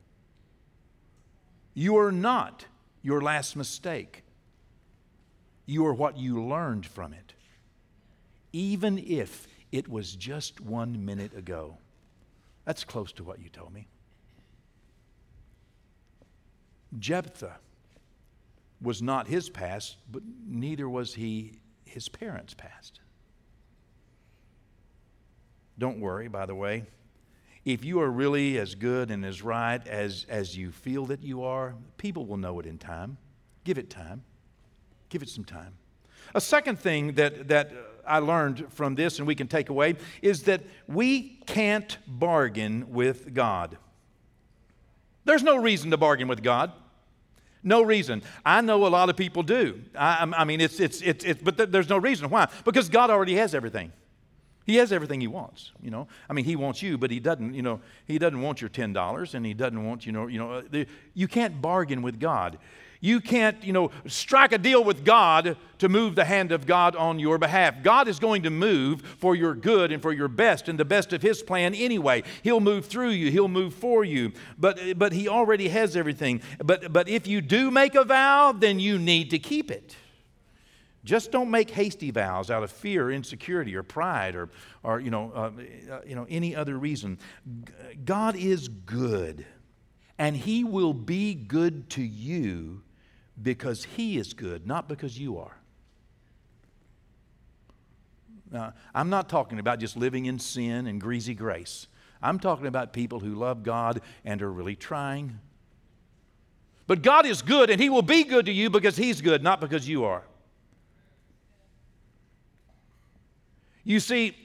you 1.74 1.98
are 1.98 2.12
not 2.12 2.66
your 3.02 3.22
last 3.22 3.56
mistake. 3.56 4.25
You 5.66 5.86
are 5.88 5.94
what 5.94 6.18
you 6.18 6.44
learned 6.44 6.86
from 6.86 7.14
it, 7.14 7.34
even 8.54 8.98
if 9.00 9.48
it 9.72 9.88
was 9.88 10.16
just 10.16 10.62
one 10.62 11.06
minute 11.06 11.36
ago. 11.36 11.78
That's 12.66 12.84
close 12.84 13.12
to 13.14 13.24
what 13.24 13.40
you 13.40 13.50
told 13.50 13.74
me. 13.74 13.88
Jephthah 17.00 17.58
was 18.82 19.02
not 19.02 19.28
his 19.28 19.50
past, 19.50 19.98
but 20.12 20.24
neither 20.48 20.88
was 20.88 21.16
he 21.16 21.54
his 21.86 22.10
parents' 22.10 22.54
past. 22.54 23.00
Don't 25.78 26.00
worry, 26.00 26.28
by 26.28 26.46
the 26.46 26.56
way. 26.56 26.86
If 27.66 27.84
you 27.84 28.00
are 28.00 28.10
really 28.10 28.60
as 28.60 28.76
good 28.76 29.10
and 29.10 29.26
as 29.26 29.42
right 29.42 29.86
as, 29.88 30.26
as 30.30 30.56
you 30.56 30.72
feel 30.72 31.06
that 31.08 31.24
you 31.24 31.44
are, 31.44 31.74
people 31.98 32.26
will 32.26 32.38
know 32.38 32.60
it 32.60 32.66
in 32.66 32.78
time. 32.78 33.18
Give 33.64 33.78
it 33.78 33.90
time. 33.90 34.24
Give 35.16 35.24
it 35.24 35.30
some 35.30 35.46
time. 35.46 35.72
A 36.34 36.42
second 36.42 36.78
thing 36.78 37.14
that, 37.14 37.48
that 37.48 37.72
I 38.06 38.20
learned 38.20 38.66
from 38.74 38.96
this 38.96 39.18
and 39.18 39.26
we 39.26 39.34
can 39.34 39.48
take 39.48 39.70
away 39.70 39.96
is 40.22 40.44
that 40.44 40.62
we 40.90 41.40
can't 41.46 41.98
bargain 42.06 42.92
with 42.92 43.34
God. 43.34 43.78
There's 45.24 45.42
no 45.42 45.56
reason 45.56 45.90
to 45.92 45.96
bargain 45.96 46.28
with 46.28 46.44
God. 46.44 46.74
No 47.64 47.82
reason. 47.82 48.24
I 48.46 48.60
know 48.60 48.86
a 48.86 48.90
lot 48.90 49.10
of 49.10 49.16
people 49.16 49.42
do. 49.42 49.84
I, 49.98 50.30
I 50.36 50.44
mean, 50.44 50.60
it's, 50.60 50.82
it's, 50.82 51.00
it's, 51.02 51.24
it's, 51.24 51.42
but 51.42 51.72
there's 51.72 51.88
no 51.88 51.98
reason. 51.98 52.30
Why? 52.30 52.50
Because 52.66 52.90
God 52.90 53.10
already 53.10 53.36
has 53.36 53.56
everything. 53.56 53.94
He 54.66 54.76
has 54.76 54.92
everything 54.92 55.22
he 55.22 55.28
wants, 55.28 55.72
you 55.82 55.92
know. 55.92 56.10
I 56.30 56.34
mean, 56.34 56.44
he 56.44 56.58
wants 56.58 56.82
you, 56.82 56.98
but 56.98 57.10
he 57.10 57.22
doesn't, 57.22 57.54
you 57.54 57.62
know, 57.62 57.80
he 58.06 58.20
doesn't 58.20 58.42
want 58.42 58.60
your 58.60 58.70
$10 58.70 59.34
and 59.34 59.46
he 59.46 59.54
doesn't 59.54 59.86
want, 59.86 60.06
you 60.06 60.12
know, 60.12 60.28
you 60.28 60.40
know, 60.40 60.52
uh, 60.74 60.84
you 61.14 61.30
can't 61.30 61.62
bargain 61.62 62.02
with 62.02 62.20
God. 62.20 62.58
You 63.06 63.22
can't, 63.22 63.64
you 63.64 63.72
know, 63.72 63.92
strike 64.08 64.52
a 64.52 64.58
deal 64.58 64.84
with 64.84 65.06
God 65.06 65.58
to 65.78 65.90
move 65.90 66.16
the 66.16 66.26
hand 66.26 66.52
of 66.52 66.66
God 66.66 66.96
on 66.96 67.20
your 67.20 67.38
behalf. 67.38 67.84
God 67.84 68.08
is 68.08 68.18
going 68.18 68.42
to 68.42 68.50
move 68.50 69.04
for 69.20 69.36
your 69.36 69.54
good 69.54 69.92
and 69.92 70.02
for 70.02 70.12
your 70.12 70.28
best 70.28 70.68
and 70.68 70.80
the 70.80 70.86
best 70.86 71.14
of 71.14 71.22
His 71.22 71.44
plan 71.44 71.76
anyway. 71.76 72.24
He'll 72.42 72.60
move 72.60 72.88
through 72.88 73.12
you, 73.12 73.30
He'll 73.30 73.48
move 73.48 73.76
for 73.76 74.04
you. 74.04 74.32
But, 74.58 74.98
but 74.98 75.14
He 75.14 75.30
already 75.30 75.68
has 75.68 75.96
everything. 75.96 76.42
But, 76.58 76.92
but 76.92 77.08
if 77.08 77.28
you 77.28 77.42
do 77.42 77.70
make 77.70 77.94
a 77.94 78.04
vow, 78.04 78.54
then 78.54 78.80
you 78.80 78.98
need 78.98 79.30
to 79.30 79.38
keep 79.38 79.70
it. 79.70 79.96
Just 81.04 81.32
don't 81.32 81.52
make 81.52 81.70
hasty 81.70 82.10
vows 82.10 82.50
out 82.50 82.64
of 82.64 82.72
fear, 82.72 83.12
insecurity, 83.12 83.76
or 83.76 83.84
pride, 83.84 84.34
or, 84.34 84.50
or 84.82 85.00
you, 85.00 85.12
know, 85.12 85.32
uh, 85.36 85.52
uh 85.94 86.00
you 86.08 86.16
know, 86.16 86.26
any 86.28 86.56
other 86.56 86.76
reason. 86.76 87.20
God 88.04 88.36
is 88.36 88.68
good, 88.68 89.46
and 90.18 90.36
He 90.36 90.64
will 90.64 90.96
be 90.96 91.36
good 91.36 91.92
to 91.92 92.02
you 92.02 92.82
because 93.42 93.84
He 93.84 94.18
is 94.18 94.34
good, 94.34 94.66
not 94.66 94.88
because 94.88 95.18
you 95.18 95.38
are. 95.38 95.58
Now, 98.52 98.74
I'm 98.94 99.10
not 99.10 99.28
talking 99.28 99.60
about 99.60 99.80
just 99.80 99.98
living 99.98 100.26
in 100.26 100.40
sin 100.40 100.88
and 100.88 101.02
greasy 101.02 101.34
grace. 101.34 101.88
I'm 102.22 102.40
talking 102.40 102.68
about 102.68 102.94
people 102.94 103.20
who 103.20 103.36
love 103.36 103.64
God 103.64 104.02
and 104.24 104.42
are 104.42 104.52
really 104.52 104.76
trying. 104.76 105.40
But 106.88 107.02
God 107.02 107.26
is 107.26 107.42
good, 107.42 107.70
and 107.70 107.82
He 107.82 107.90
will 107.90 108.02
be 108.02 108.24
good 108.24 108.46
to 108.46 108.52
you 108.52 108.70
because 108.70 108.96
He's 108.96 109.22
good, 109.22 109.44
not 109.44 109.60
because 109.60 109.88
you 109.88 110.06
are. 110.06 110.24
You 113.84 114.00
see, 114.00 114.36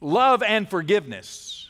love 0.00 0.42
and 0.42 0.68
forgiveness 0.68 1.63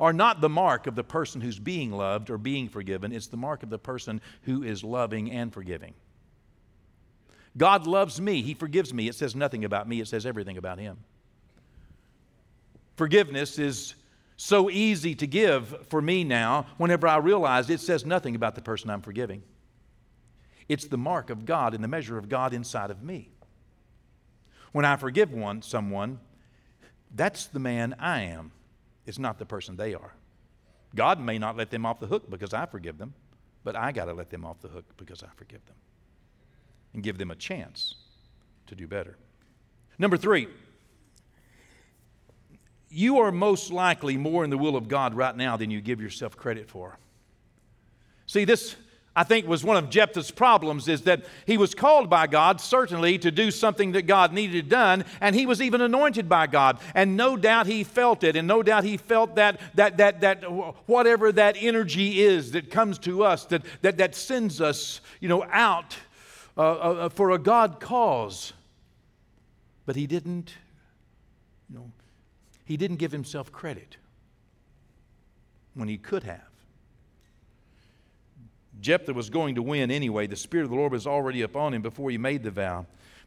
are 0.00 0.12
not 0.12 0.40
the 0.40 0.48
mark 0.48 0.86
of 0.86 0.94
the 0.94 1.04
person 1.04 1.40
who's 1.40 1.58
being 1.58 1.90
loved 1.90 2.30
or 2.30 2.38
being 2.38 2.68
forgiven, 2.68 3.12
it's 3.12 3.28
the 3.28 3.36
mark 3.36 3.62
of 3.62 3.70
the 3.70 3.78
person 3.78 4.20
who 4.42 4.62
is 4.62 4.84
loving 4.84 5.30
and 5.30 5.52
forgiving. 5.52 5.94
God 7.56 7.86
loves 7.86 8.20
me, 8.20 8.42
He 8.42 8.54
forgives 8.54 8.92
me. 8.92 9.08
It 9.08 9.14
says 9.14 9.34
nothing 9.34 9.64
about 9.64 9.88
me, 9.88 10.00
it 10.00 10.08
says 10.08 10.26
everything 10.26 10.58
about 10.58 10.78
Him. 10.78 10.98
Forgiveness 12.96 13.58
is 13.58 13.94
so 14.36 14.70
easy 14.70 15.14
to 15.14 15.26
give 15.26 15.86
for 15.88 16.02
me 16.02 16.24
now 16.24 16.66
whenever 16.76 17.08
I 17.08 17.16
realize 17.16 17.70
it 17.70 17.80
says 17.80 18.04
nothing 18.04 18.34
about 18.34 18.54
the 18.54 18.60
person 18.60 18.90
I'm 18.90 19.00
forgiving. 19.00 19.42
It's 20.68 20.86
the 20.86 20.98
mark 20.98 21.30
of 21.30 21.46
God 21.46 21.74
and 21.74 21.82
the 21.82 21.88
measure 21.88 22.18
of 22.18 22.28
God 22.28 22.52
inside 22.52 22.90
of 22.90 23.02
me. 23.02 23.30
When 24.72 24.84
I 24.84 24.96
forgive 24.96 25.32
one, 25.32 25.62
someone, 25.62 26.20
that's 27.14 27.46
the 27.46 27.58
man 27.58 27.94
I 27.98 28.22
am. 28.22 28.52
It's 29.06 29.18
not 29.18 29.38
the 29.38 29.46
person 29.46 29.76
they 29.76 29.94
are. 29.94 30.12
God 30.94 31.20
may 31.20 31.38
not 31.38 31.56
let 31.56 31.70
them 31.70 31.86
off 31.86 32.00
the 32.00 32.06
hook 32.06 32.28
because 32.30 32.52
I 32.52 32.66
forgive 32.66 32.98
them, 32.98 33.14
but 33.64 33.76
I 33.76 33.92
got 33.92 34.06
to 34.06 34.12
let 34.12 34.30
them 34.30 34.44
off 34.44 34.60
the 34.60 34.68
hook 34.68 34.84
because 34.96 35.22
I 35.22 35.28
forgive 35.36 35.64
them 35.66 35.76
and 36.94 37.02
give 37.02 37.18
them 37.18 37.30
a 37.30 37.36
chance 37.36 37.94
to 38.66 38.74
do 38.74 38.86
better. 38.86 39.16
Number 39.98 40.16
three, 40.16 40.48
you 42.88 43.18
are 43.18 43.32
most 43.32 43.70
likely 43.70 44.16
more 44.16 44.44
in 44.44 44.50
the 44.50 44.58
will 44.58 44.76
of 44.76 44.88
God 44.88 45.14
right 45.14 45.36
now 45.36 45.56
than 45.56 45.70
you 45.70 45.80
give 45.80 46.00
yourself 46.00 46.36
credit 46.36 46.68
for. 46.68 46.98
See, 48.26 48.44
this 48.44 48.76
I 49.16 49.24
think 49.24 49.48
was 49.48 49.64
one 49.64 49.78
of 49.78 49.88
Jephthah's 49.88 50.30
problems 50.30 50.88
is 50.88 51.02
that 51.02 51.24
he 51.46 51.56
was 51.56 51.74
called 51.74 52.10
by 52.10 52.26
God, 52.26 52.60
certainly, 52.60 53.18
to 53.18 53.30
do 53.30 53.50
something 53.50 53.92
that 53.92 54.02
God 54.02 54.34
needed 54.34 54.68
done, 54.68 55.06
and 55.22 55.34
he 55.34 55.46
was 55.46 55.62
even 55.62 55.80
anointed 55.80 56.28
by 56.28 56.46
God. 56.46 56.78
And 56.94 57.16
no 57.16 57.38
doubt 57.38 57.66
he 57.66 57.82
felt 57.82 58.22
it, 58.22 58.36
and 58.36 58.46
no 58.46 58.62
doubt 58.62 58.84
he 58.84 58.98
felt 58.98 59.36
that, 59.36 59.58
that, 59.74 59.96
that, 59.96 60.20
that 60.20 60.42
whatever 60.86 61.32
that 61.32 61.56
energy 61.58 62.20
is 62.20 62.52
that 62.52 62.70
comes 62.70 62.98
to 63.00 63.24
us, 63.24 63.46
that, 63.46 63.62
that, 63.80 63.96
that 63.96 64.14
sends 64.14 64.60
us 64.60 65.00
you 65.20 65.30
know, 65.30 65.44
out 65.50 65.96
uh, 66.58 66.60
uh, 66.60 66.74
uh 66.74 67.08
for 67.08 67.30
a 67.30 67.38
God 67.38 67.80
cause. 67.80 68.52
But 69.86 69.96
he 69.96 70.06
didn't, 70.06 70.52
you 71.70 71.76
know, 71.76 71.90
he 72.66 72.76
didn't 72.76 72.96
give 72.96 73.12
himself 73.12 73.50
credit 73.50 73.96
when 75.72 75.88
he 75.88 75.96
could 75.96 76.24
have. 76.24 76.45
Jephthah 78.80 79.14
was 79.14 79.30
going 79.30 79.54
to 79.54 79.62
win 79.62 79.90
anyway. 79.90 80.26
The 80.26 80.36
Spirit 80.36 80.64
of 80.64 80.70
the 80.70 80.76
Lord 80.76 80.92
was 80.92 81.06
already 81.06 81.42
upon 81.42 81.74
him 81.74 81.82
before 81.82 82.10
he 82.10 82.18
made 82.18 82.42
the 82.42 82.50
vow. 82.50 82.86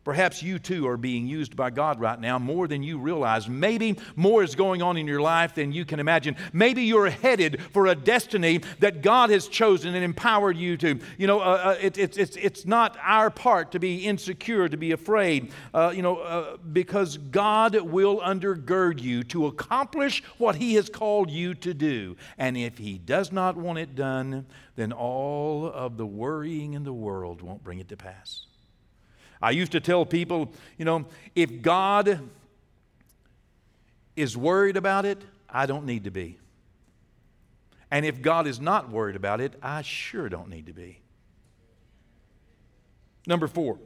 Perhaps 0.10 0.42
you 0.42 0.58
too 0.58 0.88
are 0.88 0.98
being 0.98 1.28
used 1.28 1.56
by 1.56 1.70
God 1.70 2.00
right 2.00 2.20
now 2.20 2.40
more 2.40 2.68
than 2.68 2.82
you 2.82 2.98
realize. 2.98 3.48
Maybe 3.48 3.96
more 4.16 4.42
is 4.42 4.56
going 4.56 4.82
on 4.82 4.98
in 4.98 5.06
your 5.06 5.22
life 5.22 5.54
than 5.54 5.72
you 5.72 5.86
can 5.86 6.00
imagine. 6.00 6.36
Maybe 6.52 6.82
you're 6.82 7.12
headed 7.12 7.62
for 7.74 7.86
a 7.86 7.94
destiny 7.94 8.62
that 8.80 9.04
God 9.04 9.30
has 9.30 9.48
chosen 9.48 9.94
and 9.94 10.04
empowered 10.04 10.58
you 10.58 10.78
to. 10.78 11.00
You 11.20 11.28
know, 11.28 11.42
uh, 11.42 11.44
uh, 11.44 11.78
it, 11.80 12.00
it, 12.00 12.18
it's, 12.18 12.36
it's 12.38 12.66
not 12.66 12.98
our 13.04 13.30
part 13.30 13.74
to 13.74 13.80
be 13.80 14.08
insecure, 14.08 14.68
to 14.68 14.78
be 14.78 14.94
afraid, 14.94 15.52
uh, 15.76 15.94
you 15.96 16.02
know, 16.02 16.18
uh, 16.18 16.58
because 16.58 17.18
God 17.20 17.80
will 17.80 18.20
undergird 18.22 19.00
you 19.00 19.24
to 19.26 19.46
accomplish 19.46 20.24
what 20.40 20.56
He 20.56 20.74
has 20.74 20.90
called 20.90 21.30
you 21.30 21.54
to 21.54 21.76
do. 21.76 22.18
And 22.40 22.58
if 22.58 22.80
He 22.80 22.98
does 22.98 23.32
not 23.32 23.56
want 23.58 23.78
it 23.78 23.94
done, 23.94 24.48
then 24.76 24.92
all 24.92 25.68
of 25.68 25.98
the 25.98 26.08
worrying 26.08 26.74
in 26.74 26.84
the 26.84 26.94
world 26.94 27.44
won't 27.44 27.64
bring 27.64 27.78
it 27.78 27.90
to 27.90 27.96
pass. 27.96 28.48
I 29.42 29.52
used 29.52 29.72
to 29.72 29.80
tell 29.80 30.06
people, 30.06 30.52
you 30.78 30.86
know, 30.86 31.06
if 31.36 31.62
God 31.62 32.20
is 34.16 34.36
worried 34.36 34.76
about 34.76 35.06
it, 35.06 35.22
I 35.50 35.66
don't 35.66 35.86
need 35.86 36.04
to 36.04 36.12
be. 36.12 36.38
And 37.92 38.06
if 38.06 38.22
God 38.22 38.48
is 38.48 38.60
not 38.60 38.90
worried 38.90 39.16
about 39.16 39.42
it, 39.42 39.54
I 39.62 39.82
sure 39.82 40.30
don't 40.30 40.50
need 40.50 40.68
to 40.68 40.74
be. 40.74 41.00
Number 43.26 43.48
four, 43.48 43.78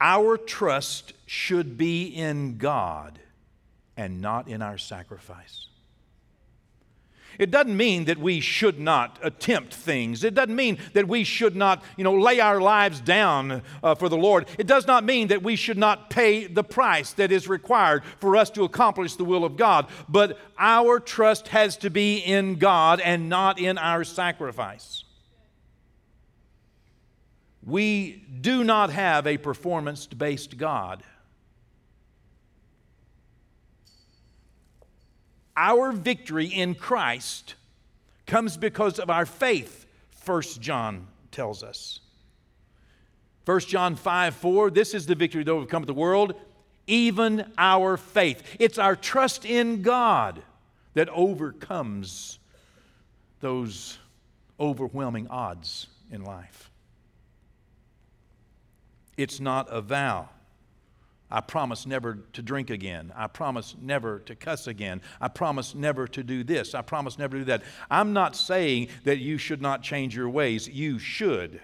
our 0.00 0.36
trust 0.36 1.12
should 1.26 1.76
be 1.76 2.04
in 2.04 2.56
God 2.56 3.18
and 3.96 4.20
not 4.20 4.48
in 4.48 4.62
our 4.62 4.78
sacrifice. 4.78 5.66
It 7.40 7.50
doesn't 7.50 7.74
mean 7.74 8.04
that 8.04 8.18
we 8.18 8.40
should 8.40 8.78
not 8.78 9.18
attempt 9.22 9.72
things. 9.72 10.24
It 10.24 10.34
doesn't 10.34 10.54
mean 10.54 10.76
that 10.92 11.08
we 11.08 11.24
should 11.24 11.56
not, 11.56 11.82
you 11.96 12.04
know, 12.04 12.14
lay 12.14 12.38
our 12.38 12.60
lives 12.60 13.00
down 13.00 13.62
uh, 13.82 13.94
for 13.94 14.10
the 14.10 14.16
Lord. 14.18 14.46
It 14.58 14.66
does 14.66 14.86
not 14.86 15.04
mean 15.04 15.28
that 15.28 15.42
we 15.42 15.56
should 15.56 15.78
not 15.78 16.10
pay 16.10 16.46
the 16.46 16.62
price 16.62 17.14
that 17.14 17.32
is 17.32 17.48
required 17.48 18.04
for 18.18 18.36
us 18.36 18.50
to 18.50 18.64
accomplish 18.64 19.16
the 19.16 19.24
will 19.24 19.46
of 19.46 19.56
God. 19.56 19.86
But 20.06 20.38
our 20.58 21.00
trust 21.00 21.48
has 21.48 21.78
to 21.78 21.88
be 21.88 22.18
in 22.18 22.56
God 22.56 23.00
and 23.00 23.30
not 23.30 23.58
in 23.58 23.78
our 23.78 24.04
sacrifice. 24.04 25.04
We 27.64 28.22
do 28.42 28.64
not 28.64 28.90
have 28.90 29.26
a 29.26 29.38
performance 29.38 30.06
based 30.06 30.58
God. 30.58 31.02
Our 35.60 35.92
victory 35.92 36.46
in 36.46 36.74
Christ 36.74 37.54
comes 38.26 38.56
because 38.56 38.98
of 38.98 39.10
our 39.10 39.26
faith, 39.26 39.84
1 40.24 40.42
John 40.58 41.06
tells 41.30 41.62
us. 41.62 42.00
1 43.44 43.60
John 43.60 43.94
5 43.94 44.34
4, 44.34 44.70
this 44.70 44.94
is 44.94 45.04
the 45.04 45.14
victory 45.14 45.44
that 45.44 45.50
overcomes 45.50 45.86
the 45.86 45.92
world, 45.92 46.32
even 46.86 47.44
our 47.58 47.98
faith. 47.98 48.42
It's 48.58 48.78
our 48.78 48.96
trust 48.96 49.44
in 49.44 49.82
God 49.82 50.42
that 50.94 51.10
overcomes 51.10 52.38
those 53.40 53.98
overwhelming 54.58 55.28
odds 55.28 55.88
in 56.10 56.24
life. 56.24 56.70
It's 59.18 59.40
not 59.40 59.68
a 59.70 59.82
vow. 59.82 60.30
I 61.30 61.40
promise 61.40 61.86
never 61.86 62.18
to 62.32 62.42
drink 62.42 62.70
again. 62.70 63.12
I 63.14 63.28
promise 63.28 63.76
never 63.80 64.18
to 64.20 64.34
cuss 64.34 64.66
again. 64.66 65.00
I 65.20 65.28
promise 65.28 65.74
never 65.74 66.08
to 66.08 66.22
do 66.22 66.42
this. 66.42 66.74
I 66.74 66.82
promise 66.82 67.18
never 67.18 67.38
to 67.38 67.40
do 67.40 67.44
that. 67.46 67.62
I'm 67.90 68.12
not 68.12 68.34
saying 68.34 68.88
that 69.04 69.18
you 69.18 69.38
should 69.38 69.62
not 69.62 69.82
change 69.82 70.16
your 70.16 70.28
ways. 70.28 70.68
You 70.68 70.98
should. 70.98 71.60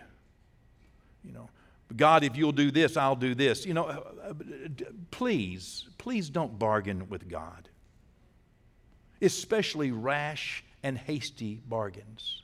You 1.25 1.33
know, 1.33 1.51
God, 1.97 2.23
if 2.23 2.37
you'll 2.37 2.53
do 2.53 2.71
this, 2.71 2.97
I'll 2.97 3.17
do 3.17 3.35
this. 3.35 3.67
You 3.67 3.75
know, 3.75 3.87
uh, 3.87 4.01
uh, 4.31 4.35
please, 5.11 5.89
please 5.99 6.31
don't 6.31 6.59
bargain 6.59 7.09
with 7.09 7.29
God, 7.29 7.69
especially 9.21 9.91
rash 9.91 10.65
and 10.83 10.97
hasty 10.97 11.61
bargains. 11.69 12.43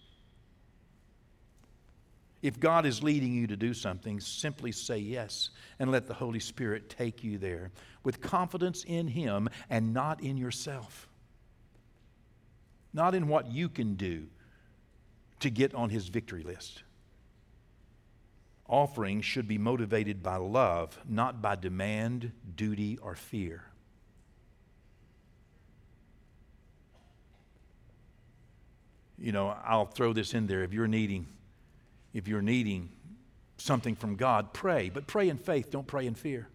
If 2.43 2.59
God 2.59 2.85
is 2.87 3.05
leading 3.05 3.33
you 3.33 3.47
to 3.47 3.57
do 3.57 3.73
something, 3.73 4.19
simply 4.19 4.73
say 4.73 4.99
yes 4.99 5.51
and 5.79 5.93
let 5.93 6.09
the 6.09 6.15
Holy 6.15 6.41
Spirit 6.41 6.91
take 6.91 7.23
you 7.23 7.39
there 7.39 7.71
with 8.03 8.21
confidence 8.21 8.83
in 8.83 9.07
Him 9.07 9.49
and 9.71 9.95
not 9.95 10.21
in 10.21 10.37
yourself. 10.37 11.09
Not 12.93 13.15
in 13.15 13.29
what 13.29 13.53
you 13.53 13.69
can 13.69 13.95
do 13.95 14.27
to 15.39 15.51
get 15.51 15.73
on 15.75 15.89
His 15.89 16.09
victory 16.09 16.43
list. 16.43 16.83
Offering 18.69 19.21
should 19.21 19.47
be 19.47 19.59
motivated 19.59 20.21
by 20.21 20.37
love, 20.37 20.99
not 21.09 21.41
by 21.41 21.55
demand, 21.55 22.33
duty, 22.57 22.99
or 23.01 23.15
fear. 23.15 23.63
You 29.17 29.31
know, 29.31 29.57
I'll 29.65 29.87
throw 29.87 30.13
this 30.13 30.35
in 30.35 30.49
there 30.49 30.65
if 30.65 30.73
you're 30.73 30.89
needing 30.89 31.29
if 32.13 32.29
you're 32.29 32.43
needing 32.43 32.91
something 33.57 33.95
from 33.95 34.17
God, 34.17 34.53
pray, 34.53 34.91
but 34.91 35.07
pray 35.07 35.29
in 35.29 35.39
faith, 35.39 35.71
don't 35.71 35.87
pray 35.87 36.07
in 36.07 36.15
fear. 36.15 36.49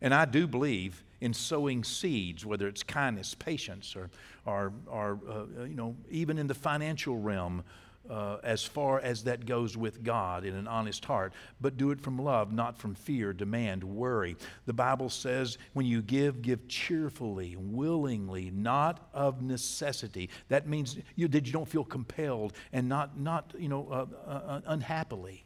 And 0.00 0.14
I 0.14 0.24
do 0.24 0.46
believe 0.46 1.02
in 1.20 1.34
sowing 1.34 1.84
seeds, 1.84 2.46
whether 2.46 2.66
it's 2.66 2.82
kindness, 2.82 3.34
patience, 3.34 3.94
or, 3.94 4.10
or, 4.46 4.72
or 4.86 5.18
uh, 5.28 5.64
you 5.64 5.74
know, 5.74 5.94
even 6.10 6.38
in 6.38 6.46
the 6.46 6.54
financial 6.54 7.18
realm, 7.18 7.62
uh, 8.10 8.38
as 8.42 8.64
far 8.64 9.00
as 9.00 9.24
that 9.24 9.46
goes 9.46 9.76
with 9.76 10.02
God 10.02 10.44
in 10.44 10.54
an 10.54 10.66
honest 10.66 11.04
heart, 11.04 11.32
but 11.60 11.76
do 11.76 11.92
it 11.92 12.00
from 12.00 12.18
love, 12.18 12.52
not 12.52 12.76
from 12.76 12.94
fear, 12.94 13.32
demand, 13.32 13.84
worry. 13.84 14.36
The 14.66 14.72
Bible 14.72 15.08
says 15.08 15.58
when 15.72 15.86
you 15.86 16.02
give, 16.02 16.42
give 16.42 16.66
cheerfully, 16.66 17.56
willingly, 17.56 18.50
not 18.50 19.08
of 19.14 19.42
necessity. 19.42 20.28
That 20.48 20.66
means 20.66 20.98
you, 21.14 21.28
that 21.28 21.46
you 21.46 21.52
don't 21.52 21.68
feel 21.68 21.84
compelled 21.84 22.54
and 22.72 22.88
not, 22.88 23.18
not 23.18 23.54
you 23.56 23.68
know, 23.68 23.88
uh, 23.90 24.28
uh, 24.28 24.60
unhappily. 24.66 25.44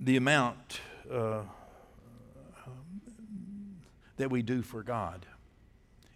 The 0.00 0.16
amount 0.16 0.80
uh, 1.10 1.42
that 4.16 4.30
we 4.30 4.42
do 4.42 4.62
for 4.62 4.82
God 4.82 5.26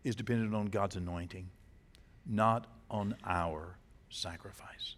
is 0.03 0.17
dependent 0.17 0.55
on 0.55 0.67
God's 0.67 0.97
anointing, 0.97 1.49
not 2.27 2.67
on 2.91 3.17
our 3.25 3.77
sacrifice. 4.11 4.95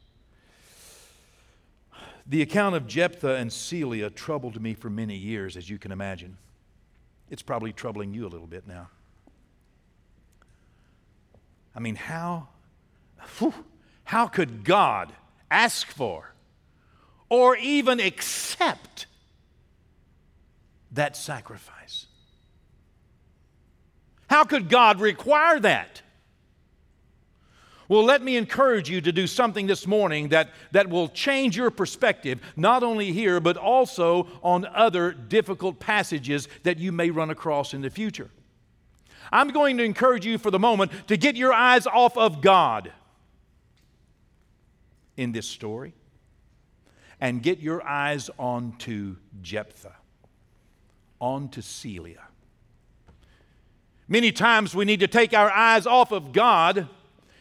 The 2.26 2.42
account 2.42 2.74
of 2.74 2.86
Jephthah 2.86 3.36
and 3.36 3.50
Seila 3.50 4.14
troubled 4.14 4.60
me 4.60 4.74
for 4.74 4.90
many 4.90 5.16
years, 5.16 5.56
as 5.56 5.70
you 5.70 5.78
can 5.78 5.92
imagine. 5.92 6.36
It's 7.30 7.42
probably 7.42 7.72
troubling 7.72 8.12
you 8.12 8.26
a 8.26 8.28
little 8.28 8.46
bit 8.46 8.66
now. 8.66 8.88
I 11.74 11.80
mean, 11.80 11.94
how, 11.94 12.48
whew, 13.38 13.54
how 14.04 14.26
could 14.26 14.64
God 14.64 15.12
ask 15.50 15.86
for 15.86 16.32
or 17.28 17.56
even 17.56 18.00
accept 18.00 19.06
that 20.92 21.16
sacrifice? 21.16 22.06
How 24.28 24.44
could 24.44 24.68
God 24.68 25.00
require 25.00 25.58
that? 25.60 26.02
Well, 27.88 28.04
let 28.04 28.22
me 28.22 28.36
encourage 28.36 28.90
you 28.90 29.00
to 29.00 29.12
do 29.12 29.26
something 29.26 29.66
this 29.66 29.86
morning 29.86 30.28
that, 30.28 30.50
that 30.72 30.90
will 30.90 31.08
change 31.08 31.56
your 31.56 31.70
perspective, 31.70 32.38
not 32.54 32.82
only 32.82 33.12
here, 33.12 33.40
but 33.40 33.56
also 33.56 34.28
on 34.42 34.66
other 34.66 35.12
difficult 35.12 35.80
passages 35.80 36.48
that 36.64 36.78
you 36.78 36.92
may 36.92 37.08
run 37.10 37.30
across 37.30 37.72
in 37.72 37.80
the 37.80 37.88
future. 37.88 38.28
I'm 39.32 39.48
going 39.48 39.78
to 39.78 39.84
encourage 39.84 40.26
you 40.26 40.36
for 40.36 40.50
the 40.50 40.58
moment 40.58 40.92
to 41.08 41.16
get 41.16 41.34
your 41.34 41.52
eyes 41.52 41.86
off 41.86 42.16
of 42.18 42.42
God 42.42 42.92
in 45.16 45.32
this 45.32 45.46
story 45.46 45.94
and 47.20 47.42
get 47.42 47.58
your 47.58 47.82
eyes 47.86 48.28
onto 48.38 49.16
Jephthah, 49.40 49.96
onto 51.20 51.62
Seila. 51.62 52.16
Many 54.06 54.30
times 54.30 54.74
we 54.74 54.84
need 54.84 55.00
to 55.00 55.08
take 55.08 55.34
our 55.34 55.50
eyes 55.50 55.86
off 55.86 56.12
of 56.12 56.32
God 56.32 56.88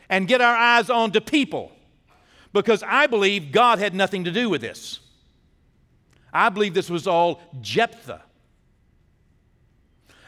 and 0.09 0.27
get 0.27 0.41
our 0.41 0.55
eyes 0.55 0.89
on 0.89 1.11
to 1.11 1.21
people 1.21 1.71
because 2.53 2.83
I 2.83 3.07
believe 3.07 3.51
God 3.51 3.79
had 3.79 3.93
nothing 3.93 4.23
to 4.23 4.31
do 4.31 4.49
with 4.49 4.61
this. 4.61 4.99
I 6.33 6.49
believe 6.49 6.73
this 6.73 6.89
was 6.89 7.07
all 7.07 7.41
Jephthah. 7.61 8.21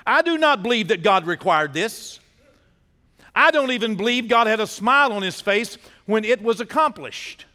I 0.06 0.22
do 0.22 0.38
not 0.38 0.64
believe 0.64 0.88
that 0.88 1.04
God 1.04 1.28
required 1.28 1.74
this. 1.74 2.20
I 3.36 3.52
don't 3.52 3.72
even 3.72 3.96
believe 3.96 4.28
God 4.28 4.48
had 4.48 4.60
a 4.60 4.68
smile 4.68 5.14
on 5.14 5.22
his 5.22 5.40
face 5.40 5.78
when 6.06 6.26
it 6.26 6.42
was 6.42 6.60
accomplished. 6.60 7.46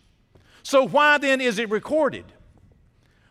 So, 0.63 0.87
why 0.87 1.19
then 1.19 1.41
is 1.41 1.59
it 1.59 1.69
recorded? 1.69 2.25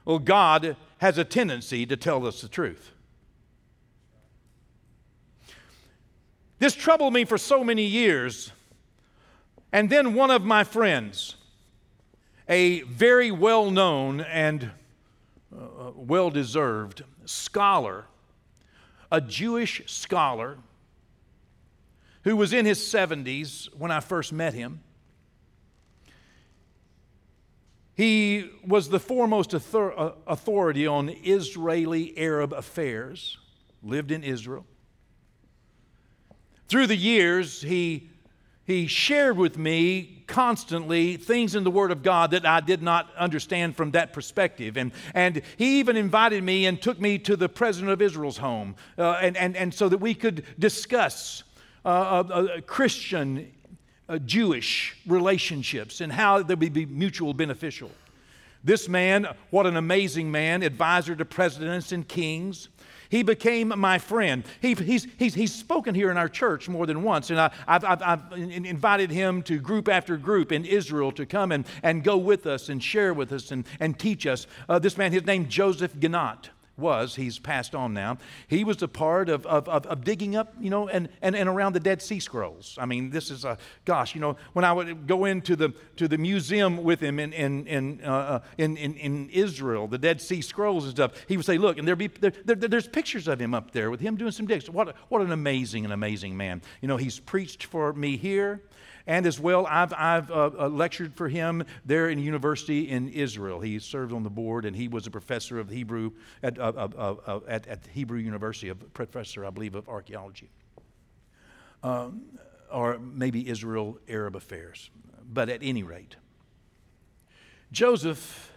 Well, 0.06 0.20
God 0.20 0.76
has 0.98 1.18
a 1.18 1.24
tendency 1.24 1.86
to 1.86 1.96
tell 1.96 2.28
us 2.28 2.42
the 2.42 2.48
truth. 2.48 2.92
This 6.60 6.76
troubled 6.76 7.14
me 7.14 7.26
for 7.26 7.38
so 7.38 7.64
many 7.64 7.84
years 7.84 8.52
and 9.74 9.90
then 9.90 10.14
one 10.14 10.30
of 10.30 10.46
my 10.46 10.64
friends, 10.64 11.36
a 12.48 12.82
very 12.82 13.32
well 13.32 13.72
known 13.72 14.22
and 14.22 14.70
uh, 15.52 15.92
well 15.96 16.30
deserved 16.30 17.04
scholar, 17.26 18.06
a 19.12 19.20
Jewish 19.20 19.82
scholar 19.88 20.60
who 22.24 22.38
was 22.38 22.54
in 22.54 22.68
his 22.68 22.78
70s 22.80 23.68
when 23.76 23.90
I 23.90 24.00
first 24.00 24.32
met 24.32 24.54
him. 24.54 24.82
He 27.96 28.52
was 28.66 28.90
the 28.90 29.00
foremost 29.00 29.56
uh, 29.56 30.12
authority 30.28 30.86
on 30.86 31.10
Israeli 31.10 32.16
Arab 32.16 32.54
affairs, 32.54 33.40
lived 33.82 34.12
in 34.12 34.24
Israel. 34.24 34.68
Through 36.68 36.88
the 36.88 36.96
years, 36.96 37.64
he 37.64 38.10
he 38.66 38.88
shared 38.88 39.38
with 39.38 39.58
me 39.58 40.24
constantly 40.28 41.18
things 41.18 41.54
in 41.54 41.64
the 41.64 41.72
Word 41.72 41.92
of 41.92 42.02
God 42.02 42.32
that 42.32 42.46
I 42.46 42.62
did 42.62 42.82
not 42.82 43.14
understand 43.16 43.76
from 43.76 43.92
that 43.92 44.14
perspective. 44.14 44.78
And, 44.78 44.94
and 45.14 45.42
he 45.58 45.80
even 45.80 45.98
invited 45.98 46.44
me 46.44 46.66
and 46.66 46.82
took 46.82 47.00
me 47.00 47.20
to 47.20 47.36
the 47.36 47.50
president 47.50 47.92
of 47.92 48.02
Israel's 48.02 48.38
home, 48.38 48.76
uh, 48.98 49.20
and, 49.22 49.36
and, 49.36 49.58
and 49.58 49.74
so 49.74 49.90
that 49.90 49.98
we 49.98 50.14
could 50.16 50.46
discuss 50.58 51.44
uh, 51.84 51.90
uh, 51.90 52.34
uh 52.34 52.62
Christian 52.62 53.52
uh, 54.08 54.18
Jewish 54.20 54.98
relationships 55.06 56.00
and 56.00 56.12
how 56.12 56.42
they 56.42 56.56
would 56.56 56.74
be 56.74 56.86
mutual 56.86 57.34
beneficial. 57.34 57.92
This 58.64 58.88
man, 58.88 59.28
what 59.50 59.68
an 59.68 59.76
amazing 59.76 60.32
man, 60.32 60.64
advisor 60.64 61.18
to 61.18 61.26
presidents 61.26 61.92
and 61.92 62.08
kings. 62.08 62.70
He 63.14 63.22
became 63.22 63.72
my 63.78 64.00
friend. 64.00 64.44
He, 64.60 64.74
he's, 64.74 65.06
he's, 65.20 65.36
he's 65.36 65.54
spoken 65.54 65.94
here 65.94 66.10
in 66.10 66.18
our 66.18 66.28
church 66.28 66.68
more 66.68 66.88
than 66.88 67.04
once, 67.04 67.30
and 67.30 67.40
I, 67.40 67.52
have 67.68 67.86
I've, 67.86 68.02
I've 68.02 68.34
invited 68.34 69.12
him 69.12 69.44
to 69.44 69.60
group 69.60 69.88
after 69.88 70.18
group 70.18 70.52
in 70.52 70.66
Israel 70.66 71.12
to 71.12 71.28
come 71.28 71.52
and, 71.52 71.64
and 71.84 72.04
go 72.04 72.18
with 72.18 72.48
us 72.48 72.70
and 72.70 72.82
share 72.82 73.14
with 73.14 73.32
us 73.32 73.52
and, 73.52 73.66
and 73.80 74.00
teach 74.00 74.26
us. 74.26 74.48
Uh, 74.68 74.80
this 74.80 74.98
man, 74.98 75.12
his 75.12 75.28
name 75.28 75.48
Joseph 75.48 75.94
Ginat 75.94 76.50
was, 76.78 77.16
he's 77.16 77.38
passed 77.38 77.76
on 77.76 77.94
now, 77.94 78.18
he 78.48 78.64
was 78.64 78.82
a 78.82 78.88
part 78.88 79.30
of, 79.30 79.46
of, 79.46 79.70
of, 79.70 79.86
of, 79.86 80.04
digging 80.04 80.36
up, 80.36 80.54
you 80.60 80.70
know, 80.70 80.88
and, 80.88 81.08
and, 81.22 81.36
and 81.36 81.48
around 81.48 81.74
the 81.74 81.80
Dead 81.80 82.02
Sea 82.02 82.20
Scrolls. 82.20 82.78
I 82.80 82.86
mean, 82.86 83.12
this 83.12 83.30
is 83.30 83.46
a, 83.46 83.58
gosh, 83.86 84.16
you 84.16 84.22
know, 84.22 84.38
when 84.54 84.66
I 84.66 84.74
would 84.74 85.06
go 85.06 85.26
into 85.26 85.56
the, 85.56 85.74
to 85.98 86.08
the 86.08 86.18
museum 86.18 86.84
with 86.84 87.00
him 87.00 87.20
in, 87.20 87.32
in, 87.34 87.68
in, 87.68 88.02
uh, 88.04 88.10
uh 88.12 88.40
in, 88.58 88.78
in, 88.78 88.96
in, 88.96 89.30
Israel, 89.30 89.88
the 89.88 89.98
Dead 89.98 90.20
Sea 90.20 90.42
Scrolls 90.42 90.86
and 90.86 90.94
stuff, 90.94 91.14
he 91.28 91.38
would 91.38 91.46
say, 91.46 91.58
look, 91.58 91.78
and 91.78 91.88
there 91.88 91.96
be, 91.96 92.08
there, 92.08 92.34
there, 92.44 92.56
there's 92.56 92.88
pictures 92.88 93.28
of 93.28 93.40
him 93.40 93.54
up 93.54 93.72
there 93.72 93.92
with 93.92 94.00
him 94.00 94.16
doing 94.16 94.32
some 94.32 94.48
digs. 94.48 94.70
What, 94.70 94.96
what 95.10 95.22
an 95.22 95.32
amazing 95.32 95.84
and 95.84 95.94
amazing 95.94 96.36
man. 96.36 96.62
You 96.82 96.88
know, 96.88 96.98
he's 96.98 97.20
preached 97.20 97.66
for 97.66 97.94
me 97.94 98.18
here. 98.18 98.62
And 99.06 99.26
as 99.26 99.40
well, 99.40 99.68
I've, 99.68 99.94
I've 99.94 100.32
uh, 100.32 100.52
uh, 100.58 100.68
lectured 100.70 101.14
for 101.14 101.28
him 101.28 101.66
there 101.86 102.10
in 102.10 102.20
university 102.20 102.90
in 102.90 103.10
Israel. 103.10 103.60
He 103.60 103.80
served 103.80 104.14
on 104.14 104.24
the 104.24 104.30
board 104.30 104.64
and 104.64 104.76
he 104.76 104.88
was 104.88 105.08
a 105.08 105.12
professor 105.12 105.60
of 105.60 105.70
Hebrew 105.70 106.12
at, 106.42 106.58
uh, 106.58 106.72
uh, 106.76 107.16
uh 107.26 107.40
at, 107.48 107.68
at 107.68 107.80
Hebrew 107.88 108.20
University, 108.20 108.70
a 108.70 108.76
professor, 108.76 109.46
I 109.46 109.50
believe, 109.50 109.76
of 109.76 109.90
archaeology. 109.90 110.50
Um, 111.84 112.22
or 112.72 112.98
maybe 112.98 113.48
Israel 113.50 114.00
Arab 114.08 114.36
affairs. 114.36 114.90
But 115.32 115.50
at 115.50 115.60
any 115.62 115.84
rate, 115.84 116.16
Joseph 117.72 118.52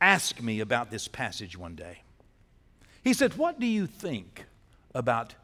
asked 0.00 0.42
me 0.42 0.60
about 0.60 0.90
this 0.90 1.08
passage 1.08 1.56
one 1.56 1.74
day. 1.74 2.02
He 3.02 3.12
said, 3.12 3.34
What 3.34 3.60
do 3.60 3.66
you 3.66 3.86
think 3.86 4.46
about 4.94 5.34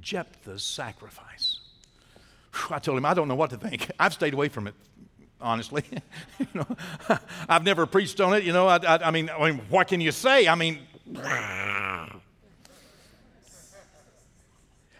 Jephthah's 0.00 0.62
sacrifice? 0.62 1.49
I 2.70 2.78
told 2.78 2.98
him, 2.98 3.04
I 3.04 3.14
don't 3.14 3.28
know 3.28 3.34
what 3.34 3.50
to 3.50 3.56
think. 3.56 3.90
I've 3.98 4.14
stayed 4.14 4.34
away 4.34 4.48
from 4.48 4.66
it, 4.66 4.74
honestly. 5.40 5.84
you 6.38 6.46
know, 6.54 6.66
I've 7.48 7.64
never 7.64 7.86
preached 7.86 8.20
on 8.20 8.34
it. 8.34 8.44
You 8.44 8.52
know, 8.52 8.66
I, 8.66 8.76
I, 8.76 9.08
I, 9.08 9.10
mean, 9.10 9.30
I 9.30 9.50
mean, 9.50 9.60
what 9.68 9.88
can 9.88 10.00
you 10.00 10.12
say? 10.12 10.48
I 10.48 10.54
mean, 10.54 10.78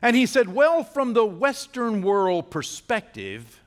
and 0.03 0.17
he 0.17 0.27
said, 0.27 0.49
Well, 0.49 0.83
from 0.83 1.13
the 1.13 1.25
Western 1.25 2.03
world 2.03 2.51
perspective, 2.51 3.61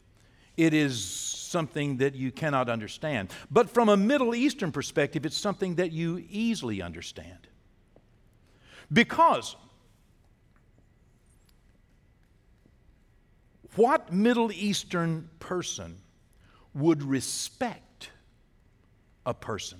it 0.58 0.74
is 0.74 1.04
something 1.04 1.98
that 1.98 2.16
you 2.16 2.32
cannot 2.32 2.70
understand. 2.70 3.30
But 3.52 3.70
from 3.70 3.90
a 3.90 3.98
Middle 3.98 4.34
Eastern 4.34 4.72
perspective, 4.72 5.26
it's 5.26 5.38
something 5.38 5.76
that 5.76 5.92
you 5.92 6.24
easily 6.30 6.82
understand. 6.82 7.48
Because 8.92 9.56
what 13.76 14.12
Middle 14.14 14.52
Eastern 14.52 15.30
person 15.40 15.98
would 16.74 17.04
respect 17.04 18.10
a 19.26 19.34
person 19.34 19.80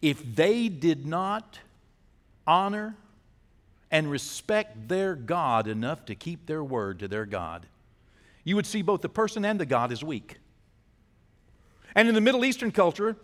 if 0.00 0.22
they 0.36 0.68
did 0.68 1.06
not 1.06 1.58
honor 2.46 2.96
and 3.90 4.10
respect 4.10 4.88
their 4.88 5.14
God 5.14 5.66
enough 5.66 6.04
to 6.06 6.14
keep 6.14 6.46
their 6.46 6.62
word 6.62 7.00
to 7.00 7.08
their 7.08 7.26
God, 7.26 7.66
you 8.44 8.56
would 8.56 8.66
see 8.66 8.82
both 8.82 9.00
the 9.00 9.08
person 9.08 9.44
and 9.44 9.58
the 9.58 9.66
God 9.66 9.92
as 9.92 10.04
weak. 10.04 10.38
And 11.94 12.08
in 12.08 12.14
the 12.14 12.20
Middle 12.20 12.44
Eastern 12.44 12.70
culture, 12.70 13.16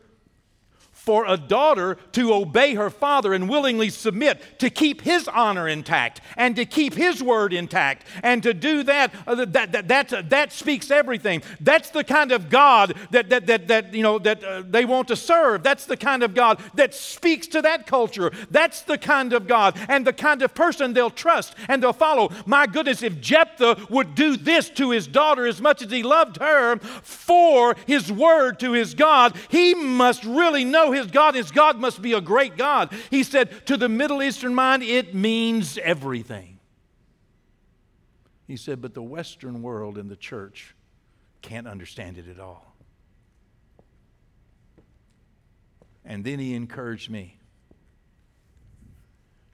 for 1.04 1.26
a 1.26 1.36
daughter 1.36 1.98
to 2.12 2.32
obey 2.32 2.74
her 2.74 2.88
father 2.88 3.34
and 3.34 3.46
willingly 3.46 3.90
submit, 3.90 4.40
to 4.58 4.70
keep 4.70 5.02
his 5.02 5.28
honor 5.28 5.68
intact 5.68 6.22
and 6.34 6.56
to 6.56 6.64
keep 6.64 6.94
his 6.94 7.22
word 7.22 7.52
intact. 7.52 8.06
And 8.22 8.42
to 8.42 8.54
do 8.54 8.82
that, 8.84 9.12
uh, 9.26 9.44
that, 9.44 9.72
that, 9.72 9.88
that, 9.88 10.12
uh, 10.12 10.48
speaks 10.48 10.90
everything. 10.90 11.42
That's 11.60 11.90
the 11.90 12.04
kind 12.04 12.32
of 12.32 12.48
God 12.48 12.94
that, 13.10 13.28
that, 13.28 13.46
that, 13.48 13.68
that, 13.68 13.92
you 13.92 14.02
know, 14.02 14.18
that 14.20 14.42
uh, 14.42 14.62
they 14.66 14.86
want 14.86 15.08
to 15.08 15.16
serve. 15.16 15.62
That's 15.62 15.84
the 15.84 15.96
kind 15.96 16.22
of 16.22 16.34
God 16.34 16.58
that 16.74 16.94
speaks 16.94 17.46
to 17.48 17.60
that 17.60 17.86
culture. 17.86 18.32
That's 18.50 18.80
the 18.80 18.96
kind 18.96 19.34
of 19.34 19.46
God 19.46 19.78
and 19.90 20.06
the 20.06 20.12
kind 20.14 20.40
of 20.40 20.54
person 20.54 20.94
they'll 20.94 21.10
trust 21.10 21.54
and 21.68 21.82
they'll 21.82 21.92
follow. 21.92 22.30
My 22.46 22.66
goodness, 22.66 23.02
if 23.02 23.20
Jephthah 23.20 23.88
would 23.90 24.14
do 24.14 24.38
this 24.38 24.70
to 24.70 24.90
his 24.90 25.06
daughter 25.06 25.46
as 25.46 25.60
much 25.60 25.82
as 25.82 25.90
he 25.90 26.02
loved 26.02 26.38
her 26.38 26.78
for 26.78 27.76
his 27.86 28.10
word 28.10 28.58
to 28.60 28.72
his 28.72 28.94
God, 28.94 29.36
he 29.50 29.74
must 29.74 30.24
really 30.24 30.64
know 30.64 30.93
his 30.94 31.06
God, 31.06 31.34
his 31.34 31.50
God 31.50 31.78
must 31.78 32.00
be 32.00 32.12
a 32.12 32.20
great 32.20 32.56
God. 32.56 32.92
He 33.10 33.22
said, 33.22 33.66
to 33.66 33.76
the 33.76 33.88
Middle 33.88 34.22
Eastern 34.22 34.54
mind, 34.54 34.82
it 34.82 35.14
means 35.14 35.78
everything. 35.78 36.58
He 38.46 38.56
said, 38.56 38.82
but 38.82 38.94
the 38.94 39.02
Western 39.02 39.62
world 39.62 39.96
and 39.96 40.10
the 40.10 40.16
church 40.16 40.74
can't 41.42 41.66
understand 41.66 42.18
it 42.18 42.28
at 42.28 42.38
all. 42.38 42.74
And 46.04 46.24
then 46.24 46.38
he 46.38 46.54
encouraged 46.54 47.10
me 47.10 47.38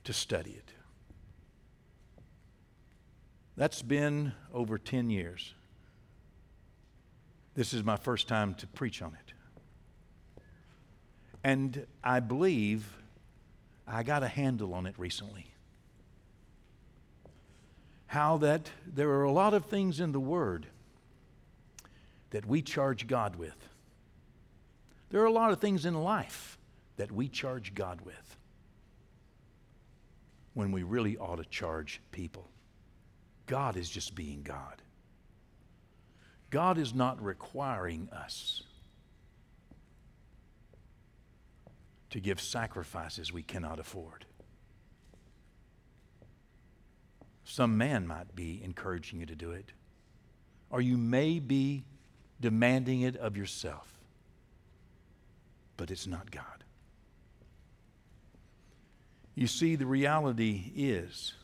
to 0.05 0.12
study 0.12 0.51
it. 0.51 0.72
That's 3.57 3.82
been 3.82 4.32
over 4.53 4.78
10 4.78 5.11
years. 5.11 5.55
This 7.55 7.74
is 7.74 7.84
my 7.84 7.97
first 7.97 8.26
time 8.26 8.55
to 8.55 8.66
preach 8.66 9.03
on 9.03 9.12
it. 9.14 9.30
And 11.43 11.86
I 12.05 12.20
believe 12.20 12.84
I 13.86 14.03
got 14.03 14.22
a 14.22 14.28
handle 14.28 14.74
on 14.74 14.86
it 14.86 14.95
recently. 14.99 15.47
How 18.07 18.38
that 18.38 18.70
there 18.86 19.11
are 19.11 19.22
a 19.24 19.32
lot 19.32 19.55
of 19.55 19.66
things 19.66 20.01
in 20.01 20.12
the 20.12 20.20
Word 20.20 20.66
that 22.30 22.47
we 22.47 22.62
charge 22.62 23.07
God 23.07 23.36
with. 23.36 23.57
There 25.11 25.22
are 25.22 25.26
a 25.26 25.32
lot 25.32 25.51
of 25.51 25.61
things 25.61 25.86
in 25.86 25.95
life 25.95 26.59
that 26.97 27.11
we 27.11 27.28
charge 27.28 27.74
God 27.74 28.01
with 28.03 28.36
when 30.55 30.72
we 30.72 30.82
really 30.82 31.16
ought 31.16 31.36
to 31.36 31.45
charge 31.45 32.01
people. 32.12 32.49
God 33.47 33.76
is 33.76 33.88
just 33.88 34.14
being 34.14 34.43
God. 34.43 34.82
God 36.51 36.78
is 36.78 36.95
not 36.95 37.22
requiring 37.22 38.09
us 38.12 38.62
to 42.11 42.21
give 42.21 42.41
sacrifices 42.41 43.33
we 43.33 43.43
cannot 43.43 43.79
afford. 43.79 44.27
Some 47.45 47.77
man 47.77 48.07
might 48.07 48.35
be 48.37 48.61
encouraging 48.63 49.21
you 49.21 49.27
to 49.27 49.35
do 49.35 49.51
it, 49.53 49.73
or 50.71 50.81
you 50.81 50.97
may 50.97 51.39
be 51.39 51.85
demanding 52.41 53.03
it 53.03 53.17
of 53.17 53.37
yourself, 53.37 53.93
but 55.77 55.91
it's 55.91 56.07
not 56.07 56.31
God. 56.31 56.65
You 59.35 59.47
see, 59.47 59.77
the 59.77 59.87
reality 59.87 60.73
is 60.77 61.35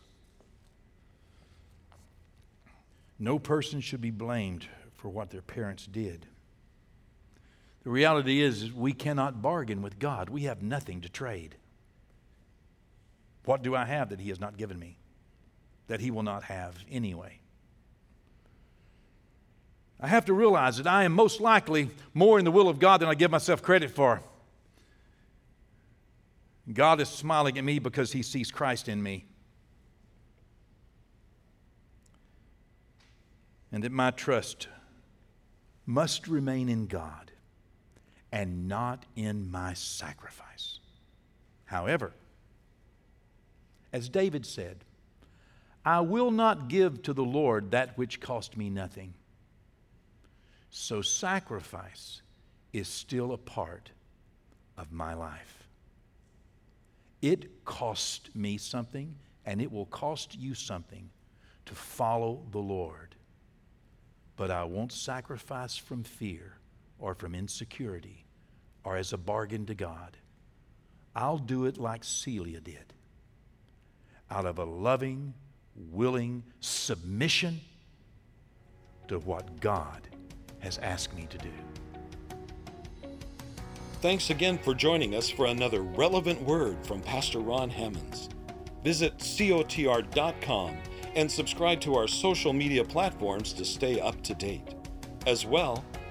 no 3.18 3.38
person 3.38 3.80
should 3.80 4.00
be 4.00 4.10
blamed 4.10 4.66
for 4.94 5.08
what 5.08 5.30
their 5.30 5.42
parents 5.42 5.86
did. 5.86 6.26
The 7.86 7.92
reality 7.92 8.40
is, 8.42 8.64
is 8.64 8.72
we 8.72 8.92
cannot 8.92 9.40
bargain 9.40 9.80
with 9.80 10.00
God. 10.00 10.28
We 10.28 10.42
have 10.42 10.60
nothing 10.60 11.02
to 11.02 11.08
trade. 11.08 11.54
What 13.44 13.62
do 13.62 13.76
I 13.76 13.84
have 13.84 14.08
that 14.08 14.18
He 14.18 14.30
has 14.30 14.40
not 14.40 14.56
given 14.56 14.76
me? 14.76 14.98
That 15.86 16.00
He 16.00 16.10
will 16.10 16.24
not 16.24 16.42
have 16.42 16.74
anyway. 16.90 17.38
I 20.00 20.08
have 20.08 20.24
to 20.24 20.32
realize 20.32 20.78
that 20.78 20.88
I 20.88 21.04
am 21.04 21.12
most 21.12 21.40
likely 21.40 21.90
more 22.12 22.40
in 22.40 22.44
the 22.44 22.50
will 22.50 22.68
of 22.68 22.80
God 22.80 22.98
than 22.98 23.08
I 23.08 23.14
give 23.14 23.30
myself 23.30 23.62
credit 23.62 23.92
for. 23.92 24.20
God 26.72 27.00
is 27.00 27.08
smiling 27.08 27.56
at 27.56 27.62
me 27.62 27.78
because 27.78 28.10
He 28.10 28.22
sees 28.22 28.50
Christ 28.50 28.88
in 28.88 29.00
me. 29.00 29.26
And 33.70 33.84
that 33.84 33.92
my 33.92 34.10
trust 34.10 34.66
must 35.86 36.26
remain 36.26 36.68
in 36.68 36.88
God 36.88 37.30
and 38.36 38.68
not 38.68 39.06
in 39.16 39.50
my 39.50 39.72
sacrifice. 39.72 40.78
However, 41.64 42.12
as 43.94 44.10
David 44.10 44.44
said, 44.44 44.84
I 45.86 46.00
will 46.00 46.30
not 46.30 46.68
give 46.68 47.00
to 47.04 47.14
the 47.14 47.24
Lord 47.24 47.70
that 47.70 47.96
which 47.96 48.20
cost 48.20 48.54
me 48.54 48.68
nothing. 48.68 49.14
So 50.68 51.00
sacrifice 51.00 52.20
is 52.74 52.88
still 52.88 53.32
a 53.32 53.38
part 53.38 53.90
of 54.76 54.92
my 54.92 55.14
life. 55.14 55.66
It 57.22 57.64
cost 57.64 58.28
me 58.36 58.58
something, 58.58 59.14
and 59.46 59.62
it 59.62 59.72
will 59.72 59.86
cost 59.86 60.38
you 60.38 60.52
something 60.52 61.08
to 61.64 61.74
follow 61.74 62.42
the 62.50 62.58
Lord. 62.58 63.14
But 64.36 64.50
I 64.50 64.64
won't 64.64 64.92
sacrifice 64.92 65.78
from 65.78 66.04
fear 66.04 66.58
or 66.98 67.14
from 67.14 67.34
insecurity 67.34 68.25
or 68.86 68.96
as 68.96 69.12
a 69.12 69.18
bargain 69.18 69.66
to 69.66 69.74
God. 69.74 70.16
I'll 71.16 71.38
do 71.38 71.64
it 71.66 71.76
like 71.76 72.02
Seila 72.02 72.62
did 72.62 72.94
out 74.30 74.46
of 74.46 74.58
a 74.58 74.64
loving, 74.64 75.34
willing 75.90 76.44
submission 76.60 77.60
to 79.08 79.18
what 79.20 79.60
God 79.60 80.02
has 80.60 80.78
asked 80.78 81.14
me 81.14 81.26
to 81.30 81.38
do. 81.38 81.50
Thanks 84.02 84.30
again 84.30 84.56
for 84.58 84.72
joining 84.72 85.16
us 85.16 85.28
for 85.28 85.46
another 85.46 85.82
relevant 85.82 86.40
word 86.42 86.76
from 86.86 87.00
Pastor 87.00 87.40
Ron 87.40 87.70
Hammonds. 87.70 88.28
Visit 88.84 89.18
cotr.com 89.18 90.76
and 91.16 91.30
subscribe 91.30 91.80
to 91.80 91.96
our 91.96 92.06
social 92.06 92.52
media 92.52 92.84
platforms 92.84 93.52
to 93.54 93.64
stay 93.64 94.00
up 94.00 94.22
to 94.22 94.34
date. 94.34 94.74
As 95.26 95.44
well, 95.44 95.84